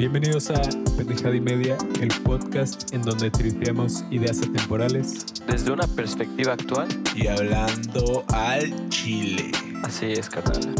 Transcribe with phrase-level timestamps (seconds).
[0.00, 0.62] Bienvenidos a
[0.96, 5.26] Pendejada y Media, el podcast en donde tripeamos ideas atemporales.
[5.46, 9.52] Desde una perspectiva actual, y hablando al chile.
[9.84, 10.74] así es, carnal.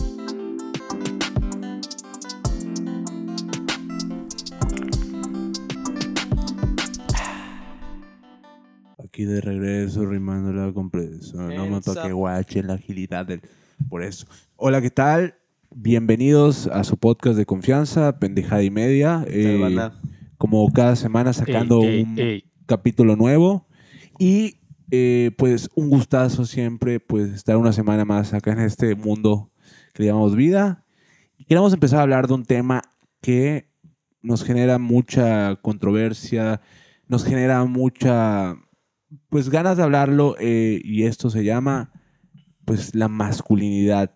[9.05, 11.55] Aquí de regreso, rimando la compresión.
[11.55, 13.43] No me toque guache la agilidad del...
[13.91, 14.27] Por eso.
[14.57, 15.35] Hola, ¿qué tal?
[15.73, 19.25] Bienvenidos a su podcast de confianza, Pendejada y Media.
[19.29, 19.97] Eh, banda?
[20.37, 22.45] como cada semana sacando Ey, ey, un ey.
[22.67, 23.69] capítulo nuevo.
[24.19, 24.57] Y
[24.91, 29.53] eh, pues un gustazo siempre pues estar una semana más acá en este mundo
[29.95, 30.85] que llamamos vida.
[31.39, 32.83] Y queremos empezar a hablar de un tema
[33.21, 33.71] que
[34.23, 36.61] nos genera mucha controversia,
[37.07, 38.57] nos genera mucha
[39.29, 41.93] pues ganas de hablarlo eh, y esto se llama
[42.65, 44.11] pues la masculinidad.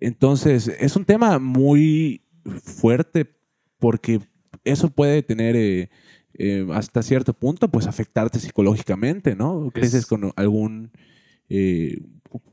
[0.00, 2.22] Entonces es un tema muy
[2.62, 3.26] fuerte
[3.78, 4.20] porque
[4.64, 5.90] eso puede tener eh,
[6.34, 9.70] eh, hasta cierto punto pues afectarte psicológicamente, ¿no?
[9.72, 10.90] Creces con algún
[11.48, 12.00] eh,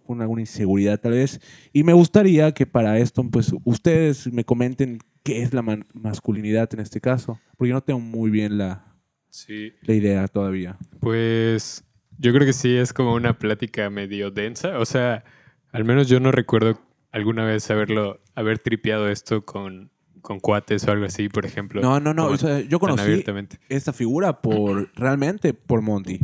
[0.06, 1.40] con alguna inseguridad tal vez.
[1.74, 5.62] Y me gustaría que para esto pues ustedes me comenten qué es la
[5.94, 8.96] masculinidad en este caso, porque yo no tengo muy bien la,
[9.30, 10.78] Sí, la idea todavía.
[11.00, 11.84] pues
[12.18, 14.80] yo creo que sí es como una plática medio densa.
[14.80, 15.24] O sea,
[15.72, 16.80] al menos yo no recuerdo
[17.18, 19.90] alguna vez haberlo, haber tripeado esto con,
[20.22, 21.82] con cuates o algo así, por ejemplo.
[21.82, 22.24] No, no, no.
[22.24, 23.24] como o sea, yo conocí
[23.70, 26.20] esta figura por realmente por Monty.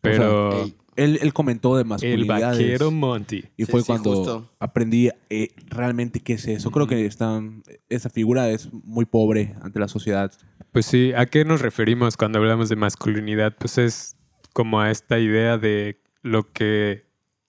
[0.00, 0.64] Pero
[0.96, 2.58] Él, él comentó de el masculinidades.
[2.58, 3.44] vaquero Monty.
[3.56, 4.50] Y Sí, fue sí, cuando justo.
[4.58, 6.70] aprendí eh, realmente qué es eso.
[6.70, 10.32] Creo que están, esa figura es muy pobre ante la sociedad.
[10.72, 13.54] Pues sí, ¿a qué nos referimos cuando hablamos de masculinidad?
[13.58, 14.16] Pues es
[14.52, 17.04] como a esta idea de lo que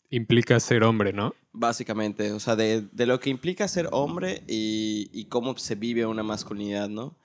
[0.10, 1.34] implica ser hombre, ¿no?
[1.54, 6.06] Básicamente, o sea, de, de lo que implica ser hombre y, y cómo se vive
[6.06, 7.18] una masculinidad, ¿no?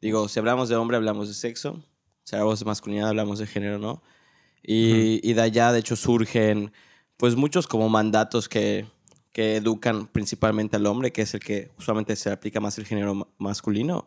[0.00, 1.82] Digo, si hablamos de hombre, hablamos de sexo.
[2.24, 4.02] Si hablamos de masculinidad, hablamos de género, ¿no?
[4.62, 6.72] Y, y de allá, de hecho, surgen,
[7.16, 8.86] pues, muchos como mandatos que,
[9.32, 13.14] que educan principalmente al hombre, que es el que usualmente se aplica más el género
[13.16, 14.06] ma- masculino,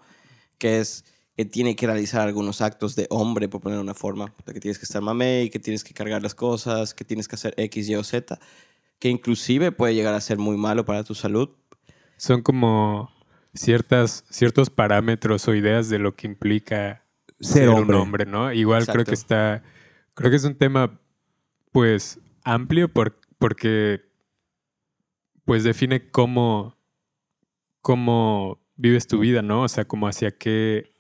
[0.58, 1.03] que es
[1.35, 4.85] que tiene que realizar algunos actos de hombre, por poner una forma, que tienes que
[4.85, 8.03] estar mamey, que tienes que cargar las cosas, que tienes que hacer X, Y o
[8.06, 8.40] Z,
[9.00, 11.50] que inclusive puede llegar a ser muy malo para tu salud.
[12.18, 13.12] Son como
[13.54, 17.06] ciertas, ciertos parámetros o ideas de lo que implica
[17.40, 17.98] Ser un hombre.
[17.98, 18.52] hombre, ¿no?
[18.54, 19.64] Igual creo que está,
[20.14, 21.00] creo que es un tema,
[21.72, 24.02] pues, amplio por- porque,
[25.44, 26.78] pues, define cómo,
[27.82, 29.64] cómo vives tu vida, ¿no?
[29.64, 30.94] O sea, como hacia qué,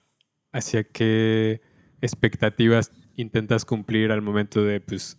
[0.51, 1.61] hacia qué
[2.01, 5.17] expectativas intentas cumplir al momento de, pues,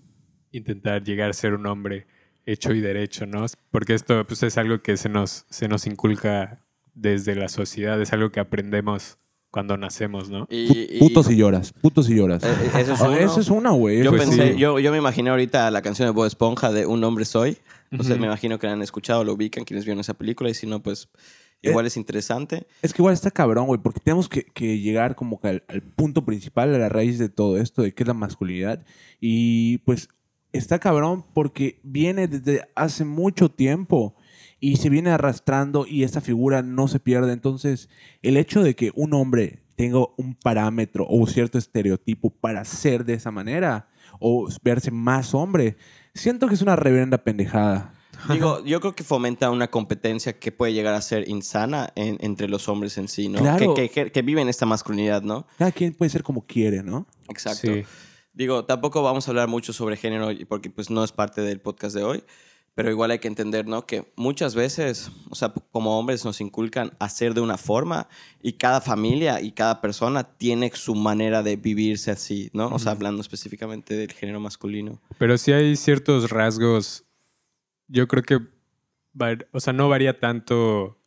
[0.52, 2.06] intentar llegar a ser un hombre
[2.46, 3.44] hecho y derecho, ¿no?
[3.70, 6.64] Porque esto, pues, es algo que se nos, se nos inculca
[6.94, 9.18] desde la sociedad, es algo que aprendemos
[9.50, 10.46] cuando nacemos, ¿no?
[10.50, 11.72] Y, Pu- y- Putos y lloras.
[11.72, 12.42] Putos y lloras.
[12.42, 13.16] Eh, eh, eso es Ah, uno.
[13.16, 14.02] Eso es una, güey.
[14.02, 14.58] yo Pues pensé, sí.
[14.58, 17.56] yo, yo me imaginé ahorita la canción de Bob Esponja de Un hombre soy.
[17.90, 20.66] Entonces me imagino que la han escuchado, lo ubican quienes vieron esa película y si
[20.66, 21.08] no, pues
[21.62, 22.66] Eh, igual es interesante.
[22.82, 25.80] Es que igual está cabrón, güey, porque tenemos que, que llegar como que al, al
[25.82, 28.84] punto principal, a la raíz de todo esto, de qué es la masculinidad.
[29.20, 30.08] Y pues
[30.56, 34.14] está cabrón porque viene desde hace mucho tiempo
[34.60, 37.32] y se viene arrastrando y esta figura no se pierde.
[37.32, 37.88] Entonces,
[38.22, 43.04] el hecho de que un hombre tenga un parámetro o un cierto estereotipo para ser
[43.04, 45.76] de esa manera o verse más hombre,
[46.14, 47.92] siento que es una reverenda pendejada.
[48.32, 52.48] Digo, yo creo que fomenta una competencia que puede llegar a ser insana en- entre
[52.48, 53.40] los hombres en sí, ¿no?
[53.40, 53.74] Claro.
[53.74, 55.46] Que, que- que viven esta masculinidad, ¿no?
[55.58, 57.06] Cada quien puede ser como quiere, ¿no?
[57.28, 57.74] Exacto.
[57.74, 57.84] Sí.
[58.36, 61.96] Digo, tampoco vamos a hablar mucho sobre género porque pues no es parte del podcast
[61.96, 62.22] de hoy,
[62.74, 63.86] pero igual hay que entender, ¿no?
[63.86, 68.08] Que muchas veces, o sea, como hombres nos inculcan hacer de una forma
[68.42, 72.68] y cada familia y cada persona tiene su manera de vivirse así, ¿no?
[72.68, 75.00] O sea, hablando específicamente del género masculino.
[75.16, 77.06] Pero sí hay ciertos rasgos.
[77.88, 78.40] Yo creo que,
[79.50, 80.98] o sea, no varía tanto,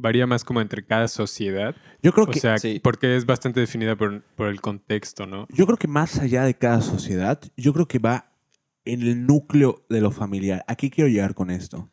[0.00, 1.74] varía más como entre cada sociedad.
[2.02, 2.80] Yo creo O que sea, sí.
[2.82, 5.46] porque es bastante definida por, por el contexto, ¿no?
[5.50, 8.32] Yo creo que más allá de cada sociedad, yo creo que va
[8.84, 10.64] en el núcleo de lo familiar.
[10.66, 11.90] Aquí quiero llegar con esto.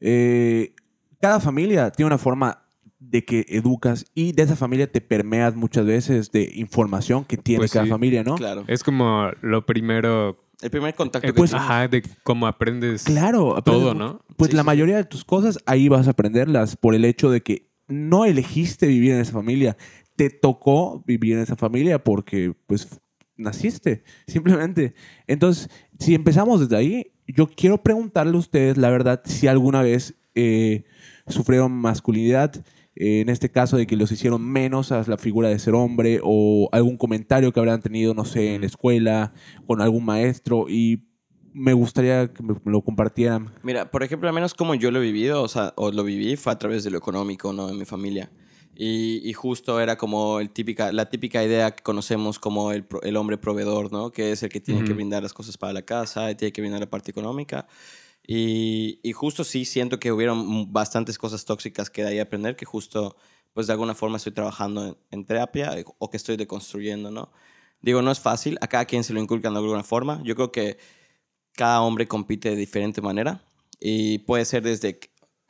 [0.00, 0.74] Eh,
[1.20, 2.66] cada familia tiene una forma
[2.98, 7.60] de que educas y de esa familia te permeas muchas veces de información que tiene
[7.60, 7.90] Pues cada sí.
[7.90, 8.34] familia, ¿no?
[8.34, 8.64] Claro.
[8.66, 11.68] Es como lo primero, El primer contacto eh, que pues, tienes.
[11.68, 13.04] ajá, de cómo aprendes.
[13.04, 13.94] Claro, Todo.
[13.94, 14.22] ¿no?
[14.36, 17.30] Pues Sí, la sí, mayoría de tus cosas ahí vas a aprenderlas por el hecho
[17.30, 19.76] de que no elegiste vivir en esa familia.
[20.16, 23.00] Te tocó vivir en esa familia porque, pues,
[23.36, 24.94] naciste, simplemente.
[25.26, 30.14] Entonces, si empezamos desde ahí, yo quiero preguntarle a ustedes, la verdad, si alguna vez
[30.34, 30.84] eh,
[31.26, 32.52] sufrieron masculinidad
[32.96, 36.68] en este caso de que los hicieron menos a la figura de ser hombre o
[36.72, 39.32] algún comentario que habrán tenido, no sé, en la escuela,
[39.66, 41.06] con algún maestro y
[41.52, 43.52] me gustaría que me lo compartieran.
[43.62, 46.36] Mira, por ejemplo, al menos como yo lo he vivido, o sea, o lo viví,
[46.36, 47.68] fue a través de lo económico, ¿no?
[47.68, 48.30] En mi familia.
[48.76, 53.16] Y, y justo era como el típica, la típica idea que conocemos como el, el
[53.16, 54.10] hombre proveedor, ¿no?
[54.10, 54.96] Que es el que tiene que Ujú.
[54.96, 57.66] brindar las cosas para la casa, tiene que brindar la parte económica.
[58.26, 62.64] Y, y justo sí siento que hubieron bastantes cosas tóxicas que de ahí aprender, que
[62.64, 63.16] justo,
[63.52, 67.32] pues de alguna forma estoy trabajando en, en terapia eh, o que estoy deconstruyendo, ¿no?
[67.80, 70.20] Digo, no es fácil, a cada quien se lo inculcan de alguna forma.
[70.22, 70.78] Yo creo que
[71.54, 73.42] cada hombre compite de diferente manera
[73.80, 75.00] y puede ser desde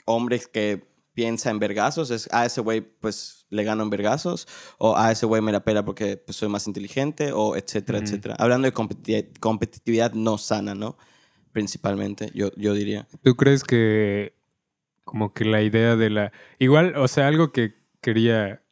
[0.06, 4.46] hombres que piensa en vergazos, es a ese güey pues le gano en vergazos
[4.78, 8.06] o a ese güey me la pela porque pues, soy más inteligente o etcétera, Ujú.
[8.06, 8.36] etcétera.
[8.38, 10.96] Hablando de competi- competitividad no sana, ¿no?
[11.52, 13.06] Principalmente, yo, yo diría.
[13.22, 14.34] ¿Tú crees que
[15.04, 16.32] como que la idea de la...
[16.58, 18.62] Igual, o sea, algo que quería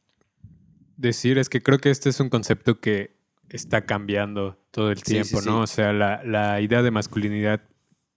[0.97, 3.17] decir es que creo que este es un concepto que
[3.49, 5.61] está cambiando todo el Sí, tiempo, sí, ¿no?
[5.63, 7.63] O sea, la, la idea de masculinidad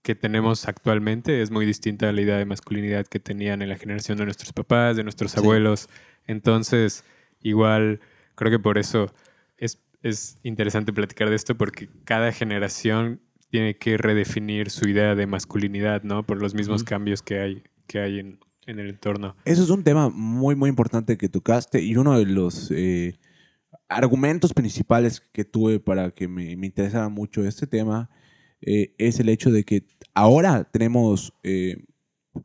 [0.01, 3.77] que tenemos actualmente es muy distinta a la idea de masculinidad que tenían en la
[3.77, 5.89] generación de nuestros papás, de nuestros abuelos.
[6.27, 7.03] Entonces,
[7.41, 8.01] igual,
[8.35, 9.13] creo que por eso
[9.57, 15.27] es, es interesante platicar de esto porque cada generación tiene que redefinir su idea de
[15.27, 16.25] masculinidad, ¿no?
[16.25, 19.35] Por los mismos cambios que hay, que hay en, en el entorno.
[19.45, 23.19] Eso es un tema muy, muy importante que tocaste y uno de los eh,
[23.89, 28.09] argumentos principales que tuve para que me, me interesara mucho este tema
[28.61, 31.83] eh, es el hecho de que ahora tenemos eh,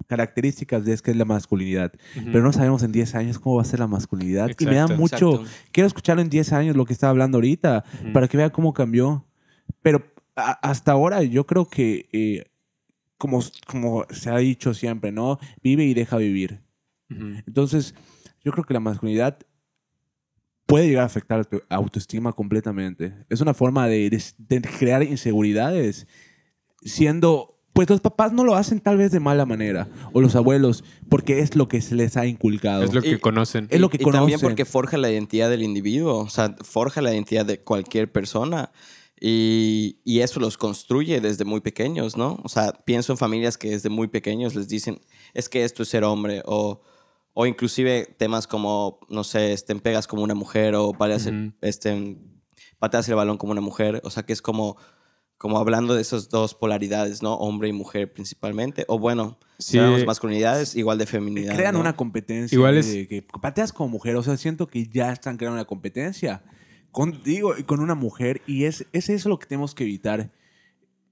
[0.08, 1.92] características de es que es la masculinidad,
[2.32, 4.50] pero no sabemos en 10 años cómo va a ser la masculinidad.
[4.58, 5.50] Y me da mucho, Exacto.
[5.70, 9.24] quiero escucharlo en 10 años lo que estaba hablando ahorita, para que vea cómo cambió.
[9.82, 10.02] Pero
[10.36, 12.44] a- hasta ahora yo creo que, eh,
[13.18, 15.38] como, como se ha dicho siempre, ¿no?
[15.62, 16.60] Vive y deja vivir.
[17.08, 17.94] Entonces,
[18.44, 19.38] yo creo que la masculinidad
[20.66, 23.14] puede llegar a afectar a tu autoestima completamente.
[23.30, 26.06] Es una forma de, de- de crear inseguridades,
[26.82, 27.52] siendo...
[27.72, 31.40] Pues los papás no lo hacen tal vez de mala manera, o los abuelos, porque
[31.40, 32.82] es lo que se les ha inculcado.
[32.82, 33.68] Es lo que Y- conocen.
[33.70, 34.40] Es lo que y también conocen.
[34.40, 38.72] porque forja la identidad del individuo, o sea, forja la identidad de cualquier persona.
[39.20, 42.38] Y, y eso los construye desde muy pequeños, ¿no?
[42.44, 45.00] O sea, pienso en familias que desde muy pequeños les dicen,
[45.32, 46.82] es que esto es ser hombre, o,
[47.32, 51.30] o inclusive temas como, no sé, este, pegas como una mujer, o pateas,
[51.62, 52.18] este,
[52.78, 54.76] pateas el balón como una mujer, o sea, que es como,
[55.38, 57.34] como hablando de esas dos polaridades, ¿no?
[57.36, 59.72] Hombre y mujer principalmente, o bueno, Sí.
[59.72, 61.56] si hablamos de masculinidades, igual de feminidad.
[61.56, 61.80] crean ¿no?
[61.80, 64.14] una competencia Igual de es- que pateas como mujer.
[64.16, 66.42] O sea, siento que ya están creando una competencia
[66.96, 68.40] con, digo, y con una mujer.
[68.46, 70.30] Y es, es eso lo que tenemos que evitar.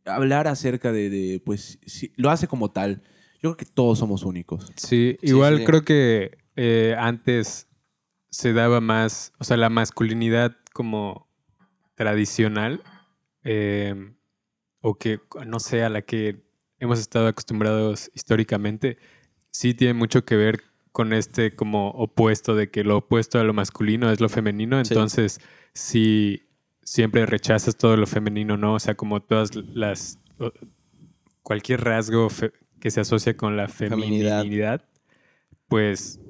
[0.07, 3.03] Hablar acerca de, de, pues, si lo hace como tal.
[3.43, 4.73] Yo creo que todos somos únicos.
[4.77, 5.65] Sí, Sí, igual sí.
[5.65, 7.69] creo que eh, antes
[8.31, 11.29] se daba más, o sea, la masculinidad como
[11.97, 12.83] tradicional,
[13.43, 14.15] eh,
[14.81, 16.47] o que, no sé, a la que
[16.79, 18.97] hemos estado acostumbrados históricamente,
[19.51, 20.63] sí tiene mucho que ver
[20.95, 24.95] con este como opuesto de que lo opuesto a lo masculino es lo femenino, Sí.
[24.95, 25.41] entonces
[25.73, 26.45] si
[26.85, 28.75] siempre rechazas todo lo femenino, ¿no?
[28.75, 30.21] O sea, como todas las...
[31.43, 34.39] cualquier rasgo fe- que se asocia con la Feminidad.
[34.43, 34.85] feminidad,
[35.69, 36.21] pues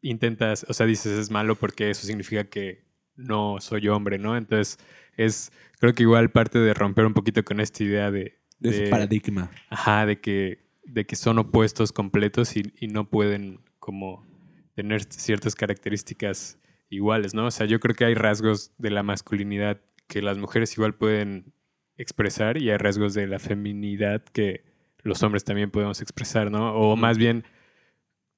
[0.00, 2.84] intentas, o sea, dices es malo porque eso significa que
[3.16, 4.36] no soy hombre, ¿no?
[4.38, 4.78] Entonces
[5.18, 8.38] es, creo que igual parte de romper un poquito con esta idea de...
[8.58, 9.50] De ese de- paradigma.
[9.68, 14.26] Ajá, de que, de que son opuestos completos y, y no pueden como
[14.74, 16.58] tener ciertas características
[16.90, 17.46] iguales, ¿no?
[17.46, 21.54] O sea, yo creo que hay rasgos de la masculinidad que las mujeres igual pueden
[21.96, 24.64] expresar y hay rasgos de la feminidad que
[25.04, 26.74] los hombres también podemos expresar, ¿no?
[26.74, 27.44] O más bien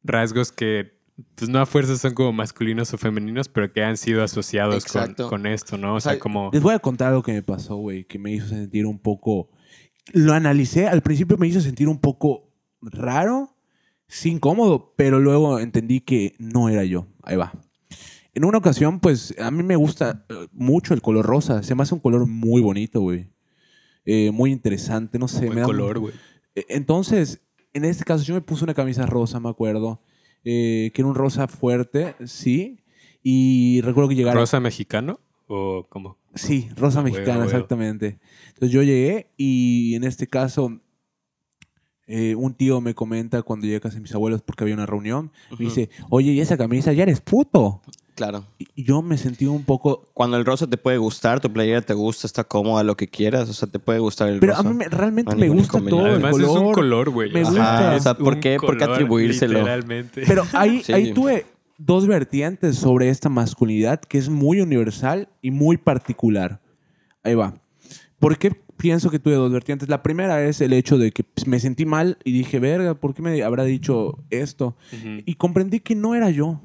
[0.03, 0.99] rasgos que
[1.35, 5.47] pues no a fuerzas son como masculinos o femeninos, pero que han sido asociados con,
[5.47, 5.95] esto, ¿no?
[5.95, 6.51] O O sea, sea, como...
[6.53, 9.49] Les voy a contar algo que me pasó, güey, que me hizo sentir un poco...
[10.13, 12.53] Lo analicé, al principio me hizo sentir un poco
[12.83, 13.58] raro,
[14.09, 17.07] sí incómodo, pero luego entendí que no era yo.
[17.23, 17.53] Ahí va.
[18.35, 21.63] En una ocasión, pues, a mí me gusta eh, mucho el color rosa.
[21.63, 23.27] Se me hace un color muy bonito, güey.
[24.05, 25.41] Eh, muy interesante, no sé.
[25.47, 26.15] buen me da color, güey.
[26.55, 30.01] Eh, Entonces, en este caso, yo me puse una camisa rosa, me acuerdo.
[30.45, 32.79] eh, que era un rosa fuerte, sí.
[33.23, 34.41] Y recuerdo que llegaron...
[34.41, 35.21] ¿Rosa mexicano?
[35.49, 36.17] ¿O como?
[36.35, 37.51] Sí, rosa Huevo, mexicana, huevo.
[37.51, 38.19] exactamente.
[38.49, 40.81] Entonces yo llegué y en este caso
[42.09, 44.87] eh, un tío me comenta cuando llegué a casa de mis abuelos porque había una
[44.87, 45.65] reunión, me Ujú.
[45.65, 47.83] dice, oye, ¿y esa camisa ya eres puto?
[48.15, 48.45] Claro.
[48.59, 50.03] Y yo me sentí un poco...
[50.13, 53.49] Cuando el rosa te puede gustar, tu playera te gusta, está cómoda, lo que quieras,
[53.49, 54.67] o sea, te puede gustar el Pero rosa.
[54.69, 56.75] a mí me- realmente No me gusta todo el Además es un color.
[56.75, 57.31] color, güey.
[57.33, 57.95] Me gusta.
[57.95, 58.57] O sea, ¿por qué?
[58.59, 59.59] ¿Por qué color, atribuírselo?
[59.61, 60.25] Literalmente.
[60.27, 60.93] Pero ahí, Sí.
[60.95, 61.47] ahí tuve
[61.77, 66.61] dos vertientes sobre esta masculinidad que es muy universal y muy particular.
[67.23, 67.55] Ahí va.
[68.19, 69.91] ¿Por qué pienso que tuve dos vertientes?
[69.91, 73.13] La primera es el hecho de que pues, me sentí mal y dije, verga, ¿por
[73.15, 74.77] qué me habrá dicho esto?
[74.93, 75.23] Ujú.
[75.27, 76.63] Y comprendí que no era yo.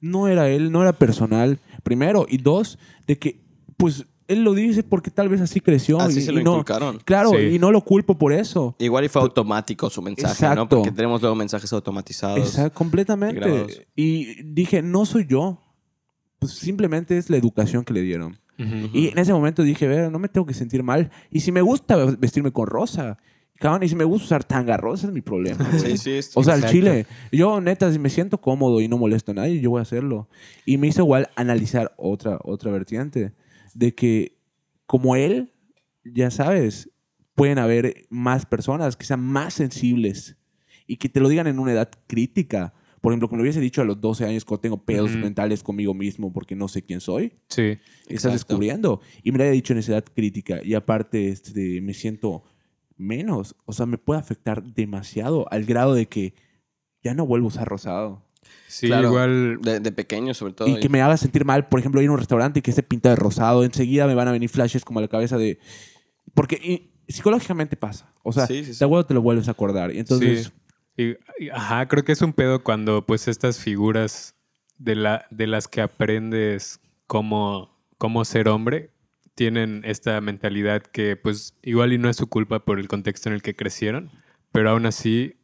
[0.00, 1.58] No era él, no era personal.
[1.82, 2.24] Primero.
[2.28, 3.40] Y dos, de que,
[3.76, 5.98] pues, él lo dice porque tal vez así creció.
[6.00, 7.00] Así y, se lo y no, inculcaron.
[7.04, 7.54] Claro, Sí.
[7.54, 8.76] y no lo culpo por eso.
[8.78, 10.54] Igual y fue automático su mensaje, Exacto.
[10.56, 10.68] ¿no?
[10.68, 12.38] Porque tenemos luego mensajes automatizados.
[12.38, 13.40] Exacto, completamente.
[13.40, 13.80] grabados.
[13.96, 15.60] Y dije, no soy yo.
[16.38, 18.38] Pues simplemente es la educación que le dieron.
[18.58, 18.90] Ujú.
[18.92, 21.10] Y en ese momento dije, ver, no me tengo que sentir mal.
[21.30, 23.18] Y si me gusta vestirme con rosa,
[23.58, 25.70] cabrón, y si me gusta usar tanga rosa, es mi problema.
[25.78, 26.18] Sí, sí.
[26.34, 29.60] O sea, al chile, yo neta, si me siento cómodo y no molesto a nadie,
[29.60, 30.28] yo voy a hacerlo.
[30.64, 33.32] Y me hizo igual analizar otra, otra vertiente,
[33.74, 34.38] de que
[34.86, 35.52] como él,
[36.04, 36.90] ya sabes,
[37.34, 40.36] pueden haber más personas que sean más sensibles
[40.86, 42.72] y que te lo digan en una edad crítica.
[43.00, 45.20] Por ejemplo, como lo hubiese dicho a los 12 años cuando tengo pedos Ujú.
[45.20, 47.62] mentales conmigo mismo porque no sé quién soy, Sí.
[47.62, 48.32] estás Exacto.
[48.32, 49.00] descubriendo.
[49.22, 52.42] Y me lo haya dicho en esa edad crítica y aparte este, me siento
[52.96, 53.54] menos.
[53.66, 56.34] O sea, me puede afectar demasiado al grado de que
[57.02, 58.24] ya no vuelvo a usar rosado.
[58.66, 59.58] Sí, Claro, igual.
[59.62, 60.68] De, de pequeño, sobre todo.
[60.68, 62.82] Y que me haga sentir mal, por ejemplo, ir a un restaurante y que esté
[62.82, 65.58] pinta de rosado, enseguida me van a venir flashes como a la cabeza de...
[66.34, 68.12] Porque y, psicológicamente pasa.
[68.22, 68.78] O sea, Sí, sí, sí.
[68.78, 69.94] de acuerdo te lo vuelves a acordar.
[69.94, 70.52] Y entonces, Sí.
[70.98, 74.34] Y- y- ajá, creo que es un pedo cuando pues estas figuras
[74.78, 78.90] de, la, de las que aprendes cómo, cómo ser hombre
[79.34, 83.34] tienen esta mentalidad que pues igual y no es su culpa por el contexto en
[83.36, 84.10] el que crecieron,
[84.50, 85.36] pero aún así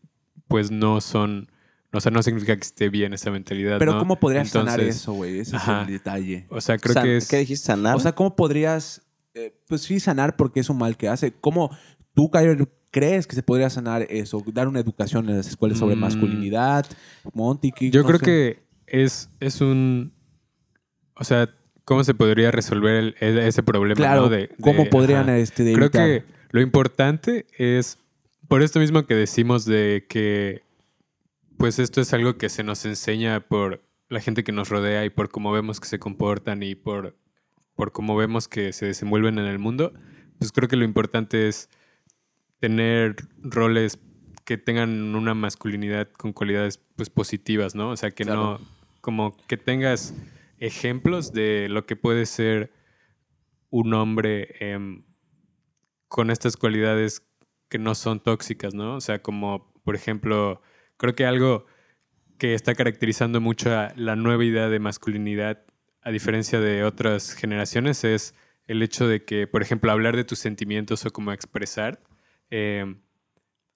[0.49, 1.49] pues no son,
[1.93, 3.79] o sea, no significa que esté bien esa mentalidad.
[3.79, 3.99] pero ¿no?
[4.01, 5.39] ¿cómo podrías sanar Entonces, eso, güey?
[5.39, 5.83] Ese ajá.
[5.83, 6.47] es el detalle.
[6.51, 7.29] O sea, creo San- que es...
[7.29, 7.67] ¿Qué dijiste?
[7.67, 7.95] ¿Sanar?
[7.95, 9.03] O sea, ¿cómo podrías,
[9.35, 11.33] eh, pues sí, sanar porque es un mal que hace?
[11.33, 11.71] ¿Cómo
[12.15, 14.41] tú, Kyler, crees que se podría sanar eso?
[14.53, 16.01] Dar una educación en las escuelas sobre Mm.
[16.01, 16.87] masculinidad,
[17.33, 18.25] Monty, ¿qué- Yo no creo sé?
[18.25, 20.13] que es, es un...
[21.17, 21.51] O sea,
[21.85, 23.97] ¿cómo se podría resolver el- e- ese problema?
[23.97, 24.29] Claro, ¿no?
[24.29, 25.39] de, ¿cómo podrían ajá.
[25.39, 27.99] este, de Creo que lo importante es,
[28.47, 30.63] por esto mismo que decimos de que,
[31.59, 35.11] pues esto es algo que se nos enseña por la gente que nos rodea y
[35.11, 37.17] por cómo vemos que se comportan y por,
[37.75, 39.93] por cómo vemos que se desenvuelven en el mundo,
[40.39, 41.69] pues creo que lo importante es
[42.64, 43.99] tener roles
[44.47, 47.90] que tengan una masculinidad con cualidades pues positivas, ¿no?
[47.90, 48.59] O sea, que Claro.
[48.59, 48.61] no,
[49.02, 50.14] como que tengas
[50.59, 52.73] ejemplos de lo que puede ser
[53.68, 55.04] un hombre em,
[56.09, 57.21] con estas cualidades
[57.68, 58.94] que no son tóxicas, ¿no?
[58.97, 60.62] O sea, como por ejemplo,
[60.97, 61.66] creo que algo
[62.38, 65.66] que está caracterizando mucho a la nueva idea de masculinidad,
[66.00, 68.35] a diferencia de otras generaciones, es
[68.66, 72.00] el hecho de que, por ejemplo, hablar de tus sentimientos o como expresar,
[72.55, 73.01] em,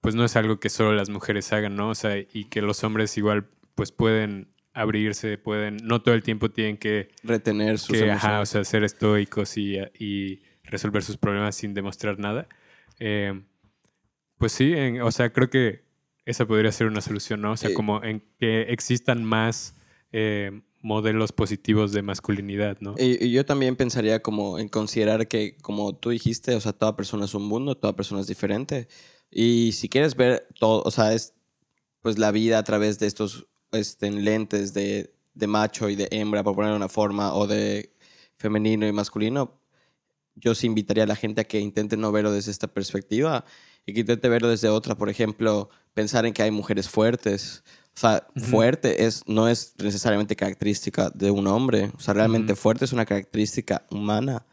[0.01, 1.89] pues no es algo que solo las mujeres hagan, ¿no?
[1.89, 6.49] O sea, y que los hombres igual pues pueden abrirse, pueden, no todo el tiempo
[6.51, 8.49] tienen que Retener sus que, ajá, o emociones.
[8.49, 12.47] sea, ser estoicos y, y resolver sus problemas sin demostrar nada.
[12.99, 13.41] Eh,
[14.37, 15.83] pues sí, en- o sea, creo que
[16.25, 17.51] esa podría ser una solución, ¿no?
[17.53, 17.75] O sea, Sí.
[17.75, 19.75] como en que existan más
[20.11, 22.95] eh, modelos positivos de masculinidad, ¿no?
[22.97, 26.95] Y, y yo también pensaría como en considerar que, como tú dijiste, o sea, toda
[26.95, 28.87] persona es un mundo, toda persona es diferente.
[29.29, 31.33] Y si quieres ver todo, o sea, es
[32.01, 36.43] pues la vida a través de estos este, lentes de, de macho y de hembra,
[36.43, 37.93] por poner una forma, o de
[38.37, 39.59] femenino y masculino,
[40.35, 43.43] yo sí invitaría a la gente a que intente no verlo desde esta perspectiva
[43.85, 44.95] y que intente verlo desde otra.
[44.95, 47.63] Por ejemplo, pensar en que hay mujeres fuertes.
[47.95, 51.91] O sea, fuerte es, no es necesariamente característica de un hombre.
[51.97, 54.45] O sea, realmente fuerte es una característica humana.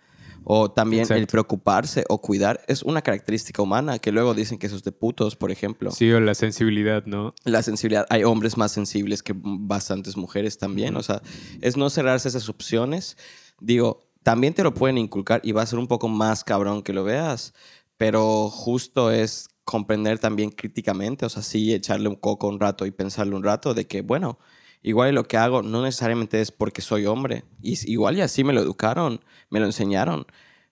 [0.48, 4.76] O también el preocuparse o cuidar es una característica humana, que luego dicen que eso
[4.76, 5.90] es de putos, por ejemplo.
[5.90, 7.34] Sí, o la sensibilidad, ¿no?
[7.44, 10.94] La sensibilidad, hay hombres más sensibles que bastantes mujeres también.
[10.96, 11.20] O sea,
[11.60, 13.16] es no cerrarse esas opciones.
[13.60, 16.92] Digo, también te lo pueden inculcar y va a ser un poco más cabrón que
[16.92, 17.52] lo veas,
[17.96, 22.92] pero justo es comprender también críticamente, o sea, sí echarle un coco un rato y
[22.92, 24.38] pensarle un rato de que, bueno,
[24.80, 27.42] igual lo que hago no necesariamente es porque soy hombre.
[27.61, 29.20] Igual y así me lo educaron,
[29.50, 30.25] me lo enseñaron,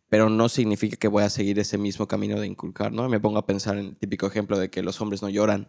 [0.09, 3.09] pero no significa que voy a seguir ese mismo camino de inculcar, ¿no?
[3.09, 5.69] Me pongo a pensar en el típico ejemplo de que los hombres no lloran,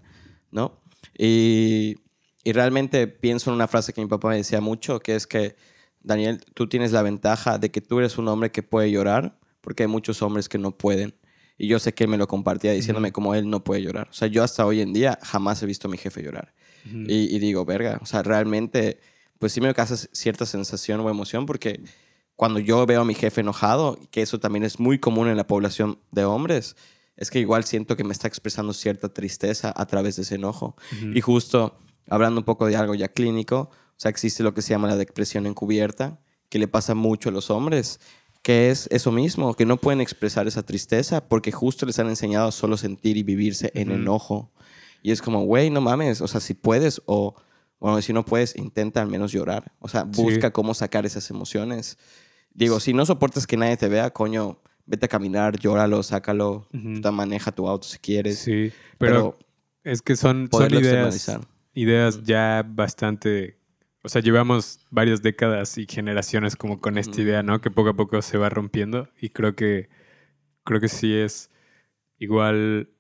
[0.52, 0.80] ¿no?
[1.18, 1.96] Y,
[2.44, 5.56] y realmente pienso en una frase que mi papá me decía mucho, que es que,
[6.02, 9.82] Daniel, tú tienes la ventaja de que tú eres un hombre que puede llorar, porque
[9.82, 11.16] hay muchos hombres que no pueden.
[11.58, 13.14] Y yo sé que él me lo compartía diciéndome Ujú.
[13.14, 14.08] como él no puede llorar.
[14.10, 16.54] O sea, yo hasta hoy en día jamás he visto a mi jefe llorar.
[16.86, 19.00] Y digo, verga, o sea, realmente
[19.40, 21.82] pues sí me causa cierta sensación o emoción porque
[22.36, 25.48] cuando yo veo a mi jefe enojado, que eso también es muy común en la
[25.48, 26.76] población de hombres,
[27.18, 30.76] es que igual siento que me está expresando cierta tristeza a través de ese enojo.
[31.14, 31.78] Y justo
[32.10, 34.98] hablando un poco de algo ya clínico, o sea, existe lo que se llama la
[34.98, 36.20] depresión encubierta,
[36.50, 38.00] que le pasa mucho a los hombres,
[38.46, 42.50] que es eso mismo, que no pueden expresar esa tristeza porque justo les han enseñado
[42.50, 43.98] a solo sentir y vivirse en Ujú.
[44.02, 44.52] enojo.
[45.02, 47.34] Y es como, güey, no mames, o sea, si puedes o,
[47.80, 49.74] bueno, si no puedes, intenta al menos llorar.
[49.80, 50.22] O sea, Sí.
[50.22, 51.98] busca cómo sacar esas emociones.
[52.54, 56.94] Digo, si no soportas que nadie te vea, coño, vete a caminar, llóralo, sácalo, Ujú.
[56.98, 58.38] puta, maneja tu auto si quieres.
[58.38, 59.40] Sí, pero,
[59.84, 61.40] es que son, son ideas,
[61.74, 63.58] ideas ya bastante...
[64.06, 67.60] O sea, llevamos varias décadas y generaciones como con esta idea, ¿no?
[67.60, 69.90] Que poco a poco se va rompiendo y creo que,
[70.64, 71.50] creo que sí es
[72.20, 72.92] igual...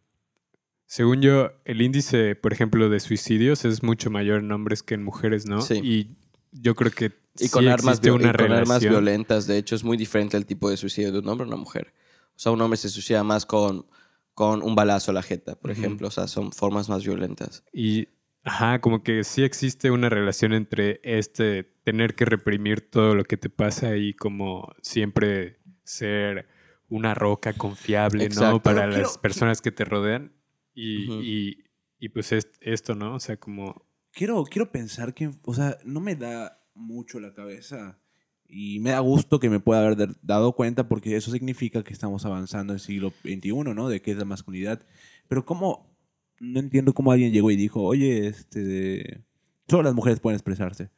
[0.87, 5.03] Según yo, el índice, por ejemplo, de suicidios es mucho mayor en hombres que en
[5.03, 5.61] mujeres, ¿no?
[5.61, 5.79] Sí.
[5.83, 6.17] Y
[6.51, 9.83] yo creo que Y sí con, armas, una y con armas violentas, de hecho, es
[9.83, 11.93] muy diferente el tipo de suicidio de un hombre o una mujer.
[12.29, 13.85] O sea, un hombre se suicida más con,
[14.33, 16.07] con un balazo a la jeta, por ejemplo.
[16.07, 17.63] O sea, son formas más violentas.
[17.71, 18.07] Y,
[18.45, 23.35] ajá, como que sí existe una relación entre este tener que reprimir todo lo que
[23.37, 26.47] te pasa y como siempre ser
[26.87, 28.51] una roca confiable, Exacto.
[28.51, 28.61] ¿no?
[28.63, 30.31] Para Pero las quiero- personas que te rodean.
[30.73, 31.21] Y, Ujú.
[31.23, 31.63] y,
[31.99, 33.15] y pues es- esto, ¿no?
[33.15, 33.85] O sea, como...
[34.11, 37.99] Quiero, quiero pensar que, o sea, no me da mucho la cabeza
[38.47, 42.25] y me da gusto que me pueda haber dado cuenta porque eso significa que estamos
[42.25, 43.89] avanzando en el siglo XXI, ¿no?
[43.89, 44.85] De qué es la masculinidad.
[45.27, 45.94] Pero cómo,
[46.39, 49.23] no entiendo cómo alguien llegó y dijo, oye, este,
[49.67, 50.89] solo las mujeres pueden expresarse.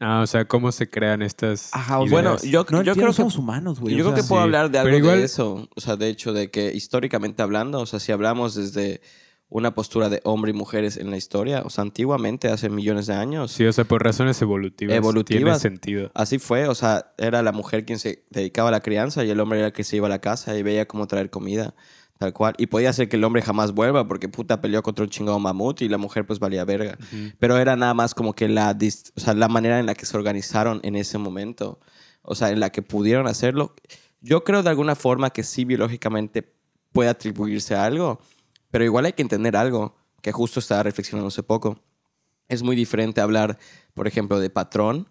[0.00, 1.70] Ah, o sea, cómo se crean estas...
[1.74, 2.10] Ajá, o ideas.
[2.22, 3.96] sea, Bueno, yo, No yo creo que somos humanos, güey.
[3.96, 4.44] Yo o creo que puedo sí.
[4.44, 5.68] hablar de algo igual- de eso.
[5.74, 9.00] O sea, de hecho, de que históricamente hablando, o sea, si hablamos desde
[9.48, 13.14] una postura de hombre y mujeres en la historia, o sea, antiguamente, hace millones de
[13.14, 14.94] años, Sí, o sea, por razones evolutivas.
[14.94, 15.42] Evolutivas.
[15.42, 16.10] Tiene sentido.
[16.14, 16.68] así fue.
[16.68, 19.68] O sea, era la mujer quien se dedicaba a la crianza y el hombre era
[19.68, 21.74] el que se iba a la casa y veía cómo traer comida,
[22.18, 22.54] tal cual.
[22.58, 25.80] Y podía ser que el hombre jamás vuelva porque puta peleó contra un chingado mamut
[25.82, 26.98] y la mujer pues valía verga.
[27.00, 27.32] Ujú.
[27.38, 30.16] Pero era nada más como que la, o sea, la manera en la que se
[30.16, 31.80] organizaron en ese momento,
[32.22, 33.74] o sea, en la que pudieron hacerlo.
[34.20, 36.54] Yo creo de alguna forma que sí biológicamente
[36.92, 38.20] puede atribuirse a algo,
[38.70, 41.78] pero igual hay que entender algo que justo estaba reflexionando hace poco.
[42.48, 43.58] Es muy diferente hablar,
[43.94, 45.08] por ejemplo, de patrón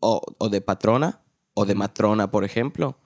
[0.00, 1.20] o, o de patrona
[1.54, 2.98] o de matrona, por ejemplo,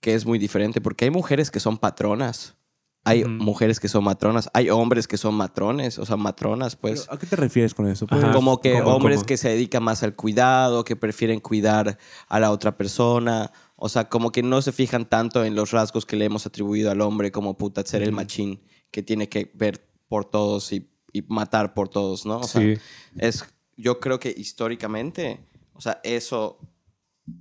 [0.00, 2.56] que es muy diferente porque hay mujeres que son patronas.
[3.02, 7.06] Hay mujeres que son matronas, hay hombres que son matrones, o sea, matronas, pues.
[7.10, 8.06] ¿A qué te refieres con eso?
[8.06, 9.26] Pues, Como que ¿Cómo, hombres cómo?
[9.26, 13.52] que se dedican más al cuidado, que prefieren cuidar a la otra persona.
[13.76, 16.90] O sea, como que no se fijan tanto en los rasgos que le hemos atribuido
[16.90, 18.60] al hombre, como puta, ser el machín
[18.90, 22.40] que tiene que ver por todos y, y matar por todos, ¿no?
[22.40, 22.74] O sea, sí.
[23.16, 23.44] es,
[23.78, 25.40] yo creo que históricamente,
[25.72, 26.58] o sea, eso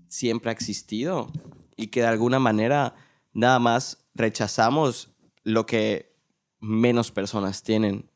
[0.07, 1.31] siempre ha existido
[1.75, 2.95] y que de alguna manera
[3.33, 5.11] nada más rechazamos
[5.49, 6.15] lo que
[6.59, 8.09] menos personas tienen.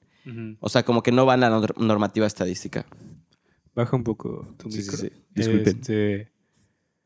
[0.62, 2.86] O sea, como que no van a la nor- normativa estadística.
[3.76, 4.98] Baja un poco tu Sí, sí, micro.
[4.98, 5.12] sí.
[5.32, 5.78] Disculpen.
[5.80, 6.32] Este,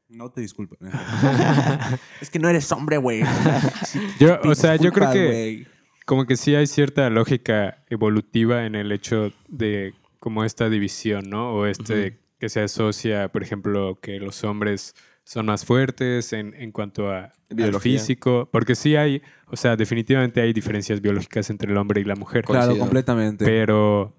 [0.09, 0.77] No te disculpo.
[2.21, 3.21] es que no eres hombre, güey.
[4.19, 5.65] yo, o sea, yo creo que
[6.05, 11.53] como que sí hay cierta lógica evolutiva en el hecho de como esta división, ¿no?
[11.53, 14.93] O este que se asocia, por ejemplo, que los hombres
[15.27, 17.79] son más fuertes en, en cuanto a, al Biología.
[17.99, 22.15] físico, porque sí hay, o sea, definitivamente hay diferencias biológicas entre el hombre y la
[22.15, 22.85] mujer, Claro, Coincido.
[22.85, 23.43] completamente.
[23.43, 24.15] pero,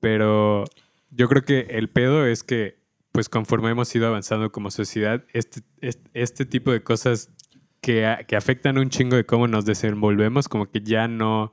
[0.00, 0.64] pero
[1.10, 2.78] yo creo que el pedo es que,
[3.12, 7.30] pues conforme hemos ido avanzando como sociedad, este, este, este tipo de cosas
[7.80, 11.52] que, a- que afectan un chingo de cómo nos desenvolvemos, como que ya no,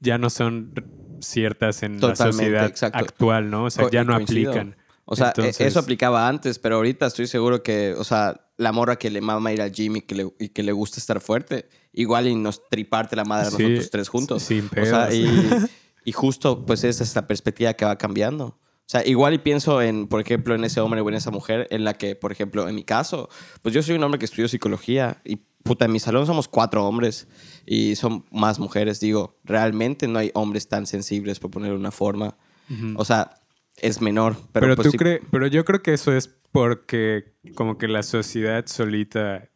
[0.00, 0.72] ya no son
[1.20, 2.98] ciertas en la sociedad exacto.
[2.98, 3.64] actual, ¿no?
[3.64, 4.50] O sea, Co- ya no coincido.
[4.52, 4.76] aplican.
[5.06, 8.72] O sea, e- Entonces- eso aplicaba antes, pero ahorita estoy seguro que, o sea, la
[8.72, 11.20] morra que le mama ir al gym y que le, y que le gusta estar
[11.20, 14.42] fuerte, igual y nos triparte la madre a Sí, nosotros tres juntos.
[14.42, 15.14] sin O sea, pedos.
[15.14, 15.24] y,
[16.10, 18.46] y justo, pues, esa es la perspectiva que va cambiando.
[18.46, 21.66] O sea, igual y pienso en, por ejemplo, en ese hombre o en esa mujer,
[21.70, 23.28] en la que, por ejemplo, en mi caso,
[23.62, 26.86] pues yo soy un hombre que estudió psicología y, puta, en mi salón somos cuatro
[26.86, 27.26] hombres
[27.66, 29.00] y son más mujeres.
[29.00, 32.36] Digo, realmente no hay hombres tan sensibles, por ponerlo de una forma.
[32.70, 32.94] Ujú.
[32.96, 33.34] O sea,
[33.80, 34.34] es menor.
[34.52, 34.98] Pero, Pero, pues, tú sí-
[35.30, 39.48] pero yo creo que eso es porque como que la sociedad solita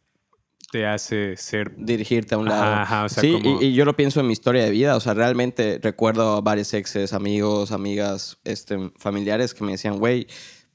[0.73, 2.75] te hace ser dirigirte a un Ajá, lado.
[2.83, 4.95] ajá, o sea, sí, como- y, y yo lo pienso en mi historia de vida.
[4.97, 10.29] O sea, realmente recuerdo a varios exes, amigos, amigas, este, familiares que me decían, güey,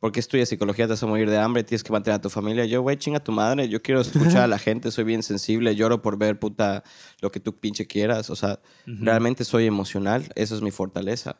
[0.06, 0.86] ¿por qué estudias psicología?
[0.86, 2.64] Te vas a morir de hambre, tienes que mantener a tu familia.
[2.66, 3.68] Yo, güey, chinga tu madre.
[3.70, 6.84] Yo quiero escuchar a la gente, soy bien sensible, lloro por ver, puta,
[7.22, 8.30] lo que tú pinche quieras.
[8.30, 10.32] O sea, realmente soy emocional.
[10.36, 11.38] Eso es mi fortaleza.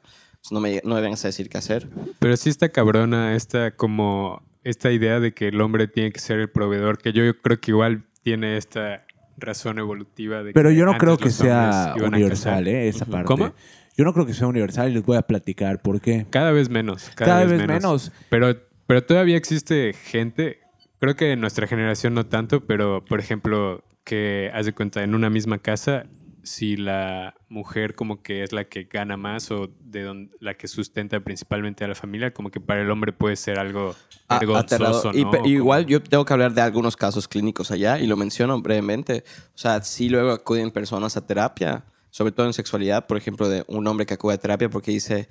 [0.50, 1.88] No me, no me vengas a decir qué hacer.
[2.18, 6.40] Pero sí está cabrona esta como esta idea de que el hombre tiene que ser
[6.40, 9.06] el proveedor, que yo creo que igual tiene esta
[9.38, 12.68] razón evolutiva de Pero que yo no creo que sea universal.
[12.68, 12.88] ¿eh?
[12.88, 13.28] Esa parte.
[13.28, 13.54] ¿Cómo?
[13.98, 16.26] Yo no creo que sea universal y les voy a platicar por qué.
[16.30, 17.10] Cada vez menos.
[17.16, 18.12] Cada, Cada, vez, vez menos.
[18.30, 18.56] Pero,
[18.88, 20.60] pero todavía existe gente,
[21.00, 25.16] creo que en nuestra generación no tanto, pero por ejemplo, que haz de cuenta, en
[25.16, 26.06] una misma casa,
[26.44, 30.68] si la mujer como que es la que gana más o de don- la que
[30.68, 33.96] sustenta principalmente a la familia, como que para el hombre puede ser algo
[34.28, 35.12] A- vergonzoso.
[35.14, 35.32] Y ¿no?
[35.32, 39.24] Como- igual yo tengo que hablar de algunos casos clínicos allá y lo menciono brevemente.
[39.56, 41.84] O sea, sí luego acuden personas a terapia,
[42.16, 45.28] sobre todo en sexualidad, por ejemplo, de un hombre que acude a terapia porque dice,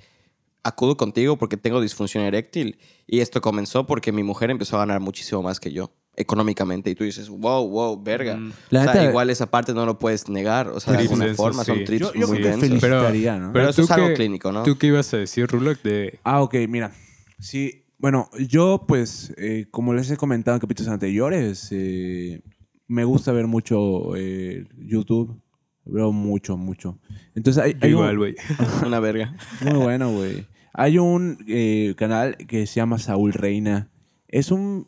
[0.61, 4.99] acudo contigo porque tengo disfunción eréctil y esto comenzó porque mi mujer empezó a ganar
[4.99, 8.37] muchísimo más que yo económicamente y tú dices, wow, wow, verga.
[8.37, 8.53] Mm.
[8.69, 11.25] La o sea, neta- igual esa parte no lo puedes negar, o sea, de alguna
[11.25, 12.79] densos, forma son trips Yo, yo muy densos.
[12.79, 13.51] Pero, ¿no?
[13.51, 14.61] Pero eso es algo clínico, ¿no?
[14.61, 15.81] ¿Tú qué ibas a decir, Rulock?
[15.81, 16.19] De...
[16.23, 16.91] Ah, ok, mira.
[17.39, 22.43] Sí, bueno, yo pues, eh, como les he comentado en capítulos anteriores, eh,
[22.87, 25.41] me gusta ver mucho eh, YouTube.
[25.85, 26.97] Veo mucho, mucho.
[27.35, 28.35] Entonces hay, hay un- Igual, güey.
[28.85, 29.35] Una verga.
[29.61, 30.47] Muy bueno, güey.
[30.73, 33.89] Hay un eh, canal que se llama Saúl Reina.
[34.27, 34.85] Es un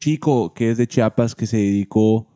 [0.00, 2.26] chico que es de Chiapas que se dedicó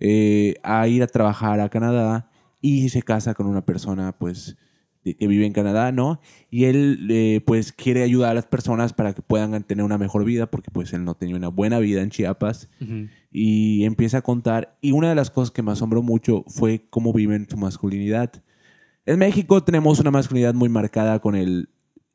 [0.00, 2.30] eh, a ir a trabajar a Canadá
[2.60, 4.56] y se casa con una persona, pues,
[5.02, 6.20] que vive en Canadá, ¿no?
[6.50, 10.24] Y él, eh, pues, quiere ayudar a las personas para que puedan tener una mejor
[10.24, 12.68] vida, porque, pues, él no tenía una buena vida en Chiapas
[13.30, 14.76] y empieza a contar.
[14.80, 18.42] Y una de las cosas que me asombró mucho fue cómo viven su masculinidad.
[19.06, 21.68] En México tenemos una masculinidad muy marcada con el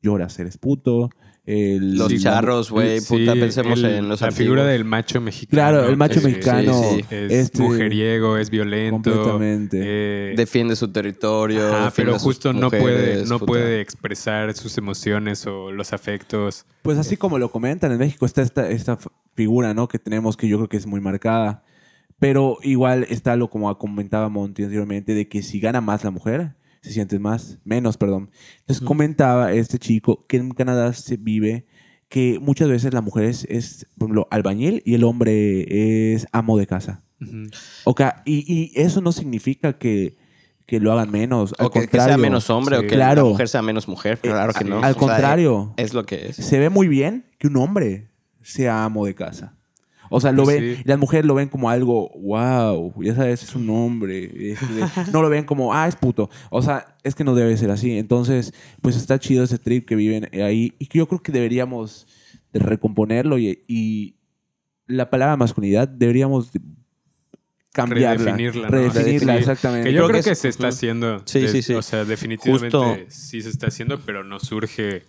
[0.04, 1.10] lloras, eres puto.
[1.46, 4.46] El, Los Sí, charros, güey, Sí, puta, pensemos el- en los La antiguos.
[4.46, 5.52] figura del macho mexicano.
[5.58, 9.12] Claro, el macho mexicano, sí, Es este, mujeriego, es violento.
[9.12, 9.80] completamente.
[9.84, 11.66] eh, Defiende su territorio.
[11.66, 13.46] defiende pero justo no puede, no puta.
[13.46, 16.66] puede expresar sus emociones o los afectos.
[16.82, 18.98] Pues así como lo comentan, en México está esta, esta
[19.36, 19.90] figura, ¿no?
[19.90, 21.64] Que tenemos que yo creo que es muy marcada.
[22.20, 26.54] Pero igual está lo como comentaba Monty anteriormente, de que si gana más la mujer,
[26.84, 28.30] se siente más, menos, perdón.
[28.60, 28.88] Entonces Ujú.
[28.90, 31.66] comentaba este chico que en Canadá se vive
[32.10, 36.58] que muchas veces la mujer es, es por ejemplo, albañil y el hombre es amo
[36.60, 37.02] de casa.
[37.20, 37.48] Ujú.
[37.86, 40.16] Ok, y, y eso no significa que,
[40.68, 41.56] que lo hagan menos.
[41.58, 42.86] Al O que, que contrario, sea menos hombre Sí.
[42.86, 43.24] o que Claro.
[43.24, 44.20] la mujer sea menos mujer.
[44.20, 44.76] Claro que Eh, no.
[44.84, 46.36] Al O sea, contrario, es lo que es.
[46.36, 48.10] se ve muy bien que un hombre
[48.44, 49.56] sea amo de casa.
[50.16, 50.82] O sea, lo Pues ven, sí.
[50.86, 54.56] y las mujeres lo ven como algo, wow, ya sabes, es un hombre.
[55.12, 56.30] no lo ven como, ah, es puto.
[56.52, 57.98] O sea, es que no debe ser así.
[57.98, 62.06] Entonces, pues está chido ese trip que viven ahí y que yo creo que deberíamos
[62.52, 64.16] de recomponerlo y, y
[64.86, 66.62] la palabra masculinidad deberíamos de
[67.72, 68.24] cambiarla.
[68.36, 68.72] Redefinirla, ¿no?
[68.72, 69.38] Redefinirla, Redefinir.
[69.40, 69.90] exactamente.
[69.90, 71.22] Que yo Creo creo que que, es- se está haciendo.
[71.26, 71.74] Sí, sí, sí.
[71.74, 75.04] O sea, definitivamente Justo- sí se está haciendo, pero no surge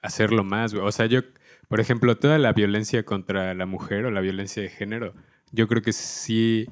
[0.00, 0.72] hacerlo más.
[0.74, 0.86] güey.
[0.86, 1.20] O sea, yo,
[1.68, 5.14] por ejemplo, toda la violencia contra la mujer o la violencia de género,
[5.52, 6.66] yo creo que sí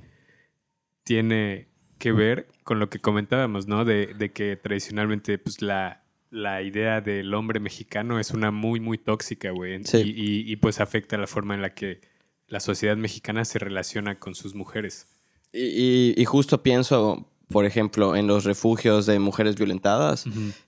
[1.04, 3.84] tiene que ver con lo que comentábamos, ¿no?
[3.84, 8.98] De, de que tradicionalmente, pues, la, la idea del hombre mexicano es una muy, muy
[8.98, 9.82] tóxica, güey.
[9.84, 9.98] Sí.
[9.98, 12.00] Y, y- y, pues afecta la forma en la que
[12.48, 15.06] la sociedad mexicana se relaciona con sus mujeres.
[15.52, 20.24] Y, y- y justo pienso, por ejemplo, en los refugios de mujeres violentadas.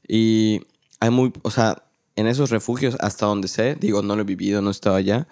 [0.06, 0.60] Y
[1.00, 1.82] hay muy, o sea,
[2.16, 5.26] en esos refugios, hasta donde sé, digo, no lo he vivido, no he estado allá.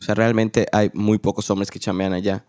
[0.00, 2.44] O sea, realmente hay muy pocos hombres que chambean allá.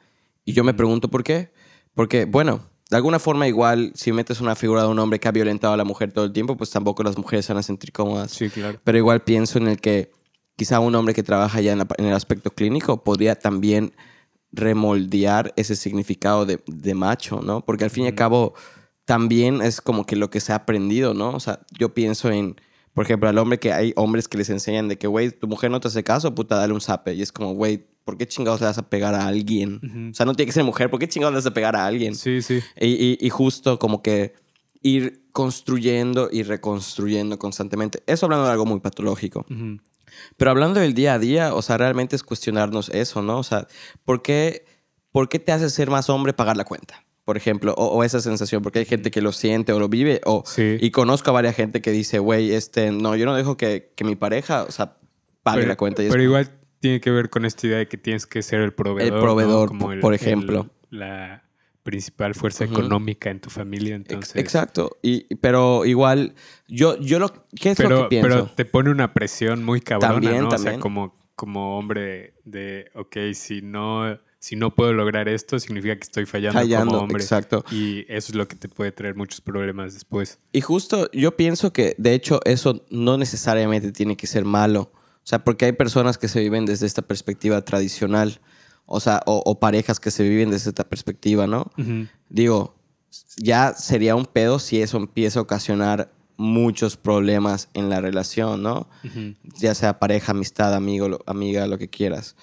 [0.45, 1.51] Y yo me pregunto por qué.
[1.93, 5.31] Porque, bueno, de alguna forma igual, si metes una figura de un hombre que ha
[5.31, 7.91] violentado a la mujer todo el tiempo, pues tampoco las mujeres se van a sentir
[7.91, 8.31] cómodas.
[8.31, 8.79] Sí, claro.
[8.83, 10.11] Pero igual pienso en el que
[10.55, 13.93] quizá un hombre que trabaja ya en, la- en el aspecto clínico podría también
[14.51, 17.61] remoldear ese significado de, de macho, ¿no?
[17.63, 18.53] Porque al fin y al cabo
[19.05, 21.31] también es como que lo que se ha aprendido, ¿no?
[21.31, 22.55] O sea, yo pienso en,
[22.93, 25.71] por ejemplo, al hombre que hay hombres que les enseñan de que, güey, tu mujer
[25.71, 27.13] no te hace caso, puta, dale un zape.
[27.13, 29.80] Y es como, güey, ¿por qué chingados le vas a pegar a alguien?
[30.12, 31.86] O sea, no tiene que ser mujer, ¿por qué chingados le vas a pegar a
[31.86, 32.15] alguien?
[32.15, 32.60] Sí, sí.
[32.80, 34.34] Y, y- y justo como que
[34.82, 38.02] ir construyendo y reconstruyendo constantemente.
[38.08, 39.45] Eso hablando de algo muy patológico.
[40.38, 43.38] Pero hablando del día a día, o sea, realmente es cuestionarnos eso, ¿no?
[43.39, 43.67] O sea,
[44.06, 44.65] ¿por qué,
[45.12, 47.06] por qué te hace ser más hombre pagar la cuenta?
[47.29, 50.19] Por ejemplo, o, o esa sensación, porque hay gente que lo siente o lo vive,
[50.25, 50.77] o, Sí.
[50.81, 54.03] y conozco a varias gente que dice, güey, este, no, yo no dejo que, que
[54.03, 54.97] mi pareja, o sea,
[55.43, 56.03] pague pero, la cuenta.
[56.03, 58.73] Y pero igual tiene que ver con esta idea de que tienes que ser el
[58.73, 59.13] proveedor.
[59.19, 59.21] ¿no?
[59.21, 60.71] proveedor, Como por- el- por el- ejemplo.
[60.89, 61.43] la
[61.83, 63.93] principal fuerza económica en tu familia.
[63.95, 64.97] Entonces, Exacto.
[65.03, 66.33] Y, pero igual,
[66.67, 68.27] yo, yo lo, ¿qué es lo que pienso?
[68.29, 70.47] pero te pone una presión muy cabrona, También, ¿no?
[70.47, 70.73] O también.
[70.73, 76.04] sea, como, como hombre de, ok, si no, si no puedo lograr esto, significa que
[76.04, 77.21] estoy fallando, Fallando, como hombre.
[77.23, 77.63] exacto.
[77.71, 80.39] Y eso es lo que te puede traer muchos problemas después.
[80.54, 84.91] Y justo yo pienso que, de hecho, eso no necesariamente tiene que ser malo.
[84.93, 88.39] O sea, porque hay personas que se viven desde esta perspectiva tradicional.
[88.86, 91.69] O sea, o, o parejas que se viven desde esta perspectiva, ¿no?
[92.30, 92.75] Digo,
[93.38, 98.88] ya sería un pedo si eso empieza a ocasionar muchos problemas en la relación, ¿no?
[99.04, 99.36] Ujú.
[99.60, 102.36] Ya sea pareja, amistad, amigo, lo- amiga, lo que quieras.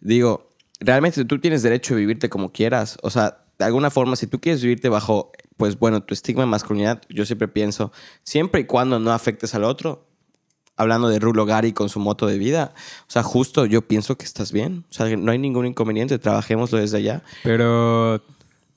[0.00, 0.48] Digo,
[0.80, 2.98] realmente tú tienes derecho a vivirte como quieras.
[3.02, 6.48] O sea, de alguna forma, si tú quieres vivirte bajo, pues bueno, tu estigma de
[6.48, 10.06] masculinidad, yo siempre pienso, siempre y cuando no afectes al otro,
[10.76, 12.74] hablando de Rulo Gari con su moto de vida,
[13.06, 14.84] o sea, justo yo pienso que estás bien.
[14.90, 17.22] O sea, no hay ningún inconveniente, trabajémoslo desde allá.
[17.42, 18.22] Pero,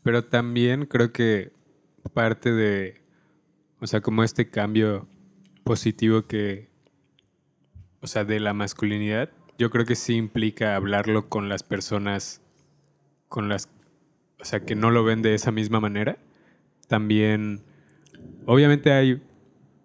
[0.03, 1.51] pero también creo que
[2.13, 3.01] parte de,
[3.81, 5.07] o sea, como este cambio
[5.63, 6.69] positivo que,
[8.01, 12.41] o sea, de la masculinidad, yo creo que sí implica hablarlo con las personas,
[13.28, 13.70] con las,
[14.39, 16.17] o sea, que no lo ven de esa misma manera.
[16.88, 17.63] También,
[18.46, 19.22] obviamente hay,